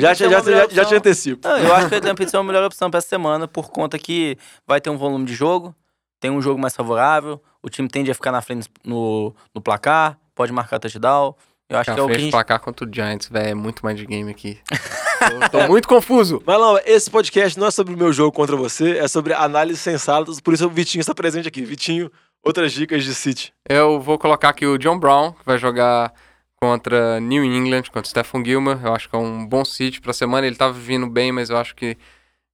Já, 0.00 0.14
já, 0.14 0.28
já, 0.30 0.40
já, 0.40 0.68
já 0.70 0.84
te 0.86 0.94
antecipo. 0.94 1.46
Não, 1.46 1.58
eu 1.58 1.74
acho 1.74 1.88
que 1.88 1.94
o 1.94 1.98
Adrian 1.98 2.14
Peterson 2.16 2.38
é 2.38 2.40
a 2.40 2.44
melhor 2.44 2.64
opção 2.64 2.90
para 2.90 2.96
essa 2.96 3.08
semana, 3.08 3.46
por 3.46 3.68
conta 3.68 3.98
que 3.98 4.38
vai 4.66 4.80
ter 4.80 4.88
um 4.88 4.96
volume 4.96 5.26
de 5.26 5.34
jogo, 5.34 5.76
tem 6.18 6.30
um 6.30 6.40
jogo 6.40 6.58
mais 6.58 6.74
favorável, 6.74 7.42
o 7.62 7.68
time 7.68 7.86
tende 7.86 8.10
a 8.10 8.14
ficar 8.14 8.32
na 8.32 8.40
frente 8.40 8.66
no, 8.82 9.34
no 9.54 9.60
placar, 9.60 10.18
pode 10.34 10.50
marcar 10.50 10.78
touchdown. 10.78 11.34
Eu 11.68 11.78
acho 11.78 11.92
que 11.92 12.00
é 12.00 12.02
o 12.02 12.06
que 12.06 12.14
a 12.14 12.18
gente... 12.18 12.30
placar 12.30 12.60
contra 12.60 12.88
o 12.88 12.90
Giants, 12.90 13.28
velho, 13.28 13.48
é 13.48 13.54
muito 13.54 13.84
mais 13.84 13.98
de 13.98 14.06
game 14.06 14.30
aqui. 14.30 14.58
tô, 15.30 15.48
tô 15.58 15.66
muito 15.68 15.88
confuso. 15.88 16.42
Mas 16.46 16.58
não, 16.58 16.78
esse 16.84 17.10
podcast 17.10 17.58
não 17.58 17.66
é 17.66 17.70
sobre 17.70 17.94
o 17.94 17.96
meu 17.96 18.12
jogo 18.12 18.32
contra 18.32 18.56
você, 18.56 18.98
é 18.98 19.08
sobre 19.08 19.32
análises 19.32 19.82
sensatas, 19.82 20.40
por 20.40 20.54
isso 20.54 20.66
o 20.66 20.70
Vitinho 20.70 21.00
está 21.00 21.14
presente 21.14 21.48
aqui. 21.48 21.64
Vitinho, 21.64 22.10
outras 22.42 22.72
dicas 22.72 23.04
de 23.04 23.14
City. 23.14 23.52
Eu 23.68 24.00
vou 24.00 24.18
colocar 24.18 24.50
aqui 24.50 24.66
o 24.66 24.78
John 24.78 24.98
Brown, 24.98 25.32
que 25.32 25.44
vai 25.44 25.58
jogar 25.58 26.12
contra 26.60 27.20
New 27.20 27.44
England, 27.44 27.84
contra 27.92 28.08
Stephen 28.08 28.44
Gilmer. 28.44 28.78
Eu 28.82 28.94
acho 28.94 29.08
que 29.08 29.14
é 29.14 29.18
um 29.18 29.46
bom 29.46 29.64
City 29.64 30.00
pra 30.00 30.12
semana. 30.12 30.46
Ele 30.46 30.56
tava 30.56 30.72
vindo 30.72 31.06
bem, 31.06 31.30
mas 31.32 31.50
eu 31.50 31.56
acho 31.56 31.74
que 31.74 31.96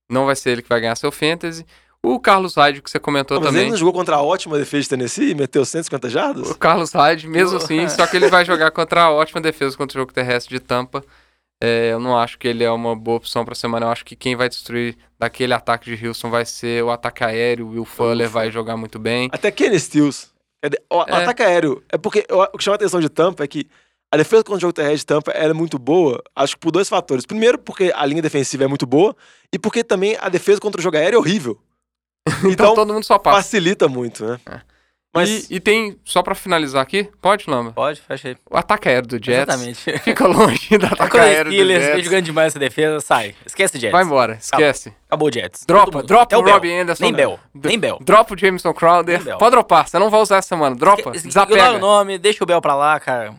não 0.09 0.25
vai 0.25 0.35
ser 0.35 0.51
ele 0.51 0.61
que 0.61 0.69
vai 0.69 0.81
ganhar 0.81 0.95
seu 0.95 1.11
Fantasy. 1.11 1.65
O 2.03 2.19
Carlos 2.19 2.55
Hyde, 2.55 2.81
que 2.81 2.89
você 2.89 2.99
comentou 2.99 3.37
Mas 3.39 3.47
também. 3.47 3.61
ele 3.61 3.71
não 3.71 3.77
jogou 3.77 3.93
contra 3.93 4.15
a 4.15 4.21
ótima 4.21 4.57
defesa 4.57 4.83
de 4.83 4.89
Tennessee 4.89 5.31
e 5.31 5.35
meteu 5.35 5.63
150 5.63 6.09
jardas? 6.09 6.49
O 6.49 6.57
Carlos 6.57 6.91
Hyde, 6.93 7.27
mesmo 7.27 7.57
assim, 7.57 7.87
só 7.87 8.07
que 8.07 8.17
ele 8.17 8.27
vai 8.27 8.43
jogar 8.43 8.71
contra 8.71 9.03
a 9.03 9.11
ótima 9.11 9.39
defesa 9.39 9.77
contra 9.77 9.97
o 9.97 10.01
jogo 10.01 10.11
terrestre 10.11 10.57
de 10.57 10.59
Tampa. 10.59 11.03
É, 11.63 11.91
eu 11.93 11.99
não 11.99 12.17
acho 12.17 12.39
que 12.39 12.47
ele 12.47 12.63
é 12.63 12.71
uma 12.71 12.95
boa 12.95 13.17
opção 13.17 13.45
para 13.45 13.53
semana. 13.53 13.85
Eu 13.85 13.89
acho 13.91 14.03
que 14.03 14.15
quem 14.15 14.35
vai 14.35 14.49
destruir 14.49 14.97
daquele 15.19 15.53
ataque 15.53 15.95
de 15.95 16.07
Houston 16.07 16.29
vai 16.29 16.43
ser 16.45 16.83
o 16.83 16.89
ataque 16.89 17.23
aéreo. 17.23 17.67
O 17.67 17.69
Will 17.71 17.85
Fuller 17.85 18.27
vai 18.27 18.49
jogar 18.49 18.75
muito 18.77 18.97
bem. 18.97 19.29
Até 19.31 19.51
Kenny 19.51 19.79
Stills. 19.79 20.29
O 20.91 21.01
É. 21.03 21.13
ataque 21.23 21.43
aéreo. 21.43 21.83
É 21.91 21.97
porque 21.97 22.25
o 22.29 22.57
que 22.57 22.63
chama 22.63 22.75
a 22.75 22.77
atenção 22.77 22.99
de 22.99 23.09
Tampa 23.09 23.43
é 23.43 23.47
que 23.47 23.67
a 24.13 24.17
defesa 24.17 24.43
contra 24.43 24.57
o 24.57 24.59
jogo 24.61 24.73
terrestre 24.73 24.97
de 24.99 25.05
Tampa 25.05 25.31
ela 25.31 25.51
é 25.51 25.53
muito 25.53 25.77
boa, 25.79 26.21
acho 26.35 26.55
que 26.55 26.59
por 26.59 26.71
dois 26.71 26.89
fatores. 26.89 27.25
Primeiro, 27.25 27.57
porque 27.57 27.93
a 27.95 28.05
linha 28.05 28.21
defensiva 28.21 28.63
é 28.63 28.67
muito 28.67 28.85
boa, 28.85 29.15
e 29.53 29.57
porque 29.59 29.83
também 29.83 30.17
a 30.19 30.27
defesa 30.29 30.59
contra 30.59 30.79
o 30.79 30.83
jogo 30.83 30.97
aéreo 30.97 31.17
é 31.17 31.19
horrível. 31.19 31.57
Então, 32.39 32.51
Então, 32.51 32.75
todo 32.75 32.93
mundo 32.93 33.03
só 33.05 33.17
passa. 33.17 33.37
facilita 33.37 33.87
muito, 33.87 34.25
né? 34.25 34.39
É. 34.47 34.61
Mas 35.13 35.49
E, 35.49 35.55
e 35.55 35.59
tem, 35.59 35.99
só 36.05 36.23
pra 36.23 36.33
finalizar 36.33 36.81
aqui, 36.81 37.09
pode, 37.21 37.49
Lamba? 37.49 37.73
Pode, 37.73 37.99
fecha 37.99 38.29
aí. 38.29 38.37
O 38.49 38.55
ataque 38.55 38.87
aéreo 38.87 39.07
do 39.07 39.15
Jets 39.17 39.41
Exatamente. 39.53 39.79
fica 39.99 40.25
longe 40.25 40.77
do 40.77 40.85
ataque 40.87 41.11
Quando 41.11 41.23
o 41.23 41.25
aéreo 41.25 41.43
do 41.45 41.51
Steelers 41.51 41.83
vem 41.83 41.91
Jets. 41.95 42.05
jogando 42.05 42.23
demais 42.25 42.47
essa 42.47 42.59
defesa, 42.59 42.99
sai. 43.01 43.35
Esquece 43.45 43.77
o 43.77 43.79
Jets. 43.79 43.91
Vai 43.91 44.03
embora, 44.05 44.35
esquece. 44.39 44.93
Acabou 45.07 45.27
o 45.27 45.31
Jets. 45.33 45.65
Dropa, 45.67 46.01
dropa 46.03 46.37
o. 46.37 46.41
Robbie 46.41 46.71
Anderson. 46.73 47.03
Nem 47.03 47.13
Bell. 47.13 47.39
Nem 47.53 47.77
Bell. 47.77 47.99
Dropa 48.01 48.33
o 48.33 48.37
Jameson 48.37 48.73
Crowder. 48.73 49.37
Pode 49.37 49.51
dropar, 49.51 49.87
você 49.89 49.99
não 49.99 50.09
vai 50.09 50.21
usar 50.21 50.37
essa 50.37 50.47
semana. 50.47 50.75
Dropa, 50.77 51.11
Esque- 51.13 51.27
desapega. 51.27 51.73
O 51.73 51.79
nome, 51.79 52.17
deixa 52.17 52.41
o 52.43 52.47
Bell 52.47 52.61
pra 52.61 52.73
lá, 52.75 52.97
cara. 52.97 53.35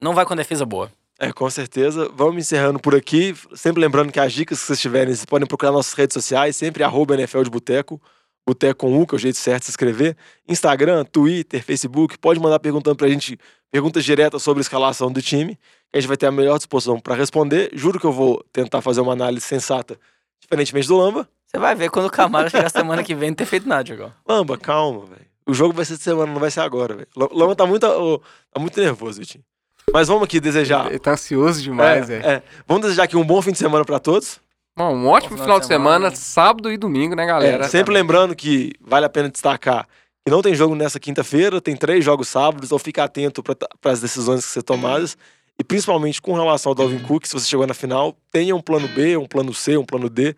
Não 0.00 0.14
vai 0.14 0.26
com 0.26 0.36
defesa 0.36 0.66
boa. 0.66 0.90
É, 1.18 1.32
com 1.32 1.48
certeza. 1.48 2.08
Vamos 2.14 2.36
encerrando 2.36 2.78
por 2.78 2.94
aqui. 2.94 3.34
Sempre 3.54 3.80
lembrando 3.80 4.12
que 4.12 4.20
as 4.20 4.32
dicas 4.32 4.60
que 4.60 4.66
vocês 4.66 4.78
tiverem, 4.80 5.08
vocês 5.14 5.24
podem 5.24 5.48
procurar 5.48 5.72
nossas 5.72 5.94
redes 5.94 6.12
sociais, 6.14 6.54
sempre 6.54 6.84
arroba 6.84 7.14
NFL 7.14 7.42
de 7.42 7.50
Boteco. 7.50 8.00
Boteco 8.48 8.86
com 8.86 8.98
U, 8.98 9.06
que 9.06 9.14
é 9.14 9.16
o 9.16 9.18
jeito 9.18 9.36
certo 9.36 9.60
de 9.60 9.64
se 9.66 9.70
escrever. 9.72 10.16
Instagram, 10.48 11.04
Twitter, 11.04 11.62
Facebook. 11.62 12.16
Pode 12.18 12.40
mandar 12.40 12.58
perguntando 12.58 12.96
pra 12.96 13.06
gente 13.08 13.38
perguntas 13.70 14.02
diretas 14.04 14.42
sobre 14.42 14.60
a 14.60 14.62
escalação 14.62 15.12
do 15.12 15.20
time. 15.20 15.54
Que 15.92 15.98
a 15.98 16.00
gente 16.00 16.08
vai 16.08 16.16
ter 16.16 16.26
a 16.26 16.32
melhor 16.32 16.56
disposição 16.56 16.98
para 16.98 17.14
responder. 17.14 17.70
Juro 17.74 18.00
que 18.00 18.06
eu 18.06 18.12
vou 18.12 18.42
tentar 18.52 18.80
fazer 18.80 19.00
uma 19.02 19.12
análise 19.12 19.44
sensata, 19.44 19.98
diferentemente 20.40 20.88
do 20.88 20.96
Lamba. 20.96 21.28
Você 21.46 21.58
vai 21.58 21.74
ver 21.74 21.90
quando 21.90 22.06
o 22.06 22.10
Camaro 22.10 22.48
chegar 22.50 22.70
semana 22.70 23.02
que 23.04 23.14
vem 23.14 23.30
não 23.30 23.34
ter 23.36 23.44
feito 23.46 23.68
nada, 23.68 23.84
Diogão. 23.84 24.12
Lamba, 24.26 24.56
calma, 24.56 25.04
velho. 25.06 25.26
O 25.46 25.52
jogo 25.54 25.72
vai 25.74 25.84
ser 25.84 25.96
de 25.96 26.02
semana, 26.02 26.30
não 26.32 26.40
vai 26.40 26.50
ser 26.50 26.60
agora, 26.60 26.94
velho. 26.94 27.08
Lamba 27.16 27.54
tá 27.54 27.66
muito, 27.66 27.86
ô, 27.86 28.18
tá 28.52 28.58
muito 28.60 28.78
nervoso, 28.80 29.18
Vitinho. 29.18 29.44
Mas 29.92 30.08
vamos 30.08 30.24
aqui 30.24 30.40
desejar. 30.40 30.86
Ele 30.88 30.98
tá 30.98 31.12
ansioso 31.12 31.62
demais, 31.62 32.02
É, 32.02 32.18
velho. 32.18 32.26
é. 32.26 32.42
Vamos 32.66 32.82
desejar 32.82 33.04
aqui 33.04 33.16
um 33.16 33.24
bom 33.24 33.40
fim 33.40 33.52
de 33.52 33.58
semana 33.58 33.84
para 33.84 33.98
todos. 33.98 34.40
Bom, 34.78 34.94
um 34.94 35.08
ótimo 35.08 35.36
Bom 35.36 35.42
final 35.42 35.58
de 35.58 35.66
semana, 35.66 36.14
sábado 36.14 36.70
e 36.70 36.76
domingo, 36.76 37.16
né, 37.16 37.26
galera? 37.26 37.64
É, 37.64 37.68
sempre 37.68 37.92
lembrando 37.92 38.36
que 38.36 38.72
vale 38.80 39.04
a 39.04 39.08
pena 39.08 39.28
destacar 39.28 39.88
que 40.24 40.30
não 40.30 40.40
tem 40.40 40.54
jogo 40.54 40.76
nessa 40.76 41.00
quinta-feira, 41.00 41.60
tem 41.60 41.74
três 41.74 42.04
jogos 42.04 42.28
sábados, 42.28 42.68
então 42.68 42.78
fica 42.78 43.02
atento 43.02 43.42
para 43.42 43.56
as 43.90 44.00
decisões 44.00 44.46
que 44.46 44.52
ser 44.52 44.62
tomadas. 44.62 45.18
E 45.58 45.64
principalmente 45.64 46.22
com 46.22 46.32
relação 46.32 46.70
ao 46.70 46.76
Dalvin 46.76 47.00
Cook, 47.00 47.26
se 47.26 47.32
você 47.32 47.48
chegou 47.48 47.66
na 47.66 47.74
final, 47.74 48.16
tenha 48.30 48.54
um 48.54 48.60
plano 48.60 48.86
B, 48.86 49.16
um 49.16 49.26
plano 49.26 49.52
C, 49.52 49.76
um 49.76 49.84
plano 49.84 50.08
D. 50.08 50.36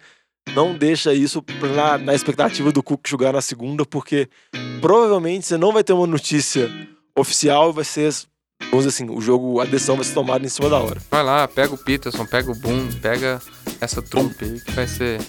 Não 0.55 0.75
deixa 0.75 1.13
isso 1.13 1.45
na, 1.77 1.99
na 1.99 2.15
expectativa 2.15 2.73
do 2.73 2.83
Cook 2.83 3.07
jogar 3.07 3.35
na 3.35 3.43
segunda, 3.43 3.85
porque 3.85 4.27
provavelmente 4.81 5.45
você 5.45 5.59
não 5.59 5.71
vai 5.71 5.85
ter 5.85 5.93
uma 5.93 6.07
notícia 6.07 6.71
oficial, 7.15 7.75
vai 7.75 7.85
ser, 7.85 8.11
vamos 8.71 8.85
dizer 8.85 8.89
assim, 8.89 9.11
o 9.11 9.21
jogo, 9.21 9.61
a 9.61 9.65
decisão 9.65 9.97
vai 9.97 10.05
ser 10.05 10.15
tomada 10.15 10.45
em 10.45 10.49
cima 10.49 10.69
da 10.69 10.79
hora. 10.79 11.01
Vai 11.11 11.23
lá, 11.23 11.47
pega 11.49 11.75
o 11.75 11.79
Peterson, 11.79 12.25
pega 12.27 12.51
o 12.51 12.55
Boom, 12.55 12.89
pega 13.01 13.41
essa 13.81 14.03
trupe 14.03 14.45
aí 14.45 14.61
que 14.61 14.73
vai 14.73 14.87
ser. 14.87 15.21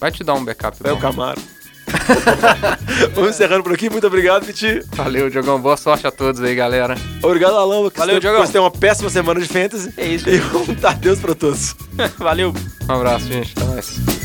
Vai 0.00 0.10
te 0.10 0.24
dar 0.24 0.34
um 0.34 0.44
backup. 0.44 0.76
É 0.84 0.92
o 0.92 0.96
bom. 0.96 1.00
Camaro. 1.00 1.40
Vamos 3.14 3.30
encerrando 3.30 3.62
por 3.62 3.72
aqui. 3.72 3.88
Muito 3.88 4.06
obrigado, 4.06 4.44
Viti. 4.44 4.82
Valeu, 4.94 5.30
Diogão. 5.30 5.60
Boa 5.60 5.76
sorte 5.76 6.06
a 6.06 6.10
todos 6.10 6.40
aí, 6.40 6.54
galera. 6.54 6.96
Obrigado. 7.22 7.54
Que 7.90 7.98
Valeu, 7.98 8.20
Diogão. 8.20 8.44
você 8.44 8.58
uma 8.58 8.70
péssima 8.70 9.10
semana 9.10 9.40
de 9.40 9.46
fantasy. 9.46 9.92
É 9.96 10.06
isso. 10.06 10.26
E 10.34 10.40
um 10.40 10.74
Deus 11.00 11.18
pra 11.20 11.34
todos. 11.34 11.76
Valeu. 12.18 12.52
Um 12.88 12.92
abraço, 12.92 13.26
gente. 13.26 13.52
Até 13.56 13.64
mais. 13.66 14.23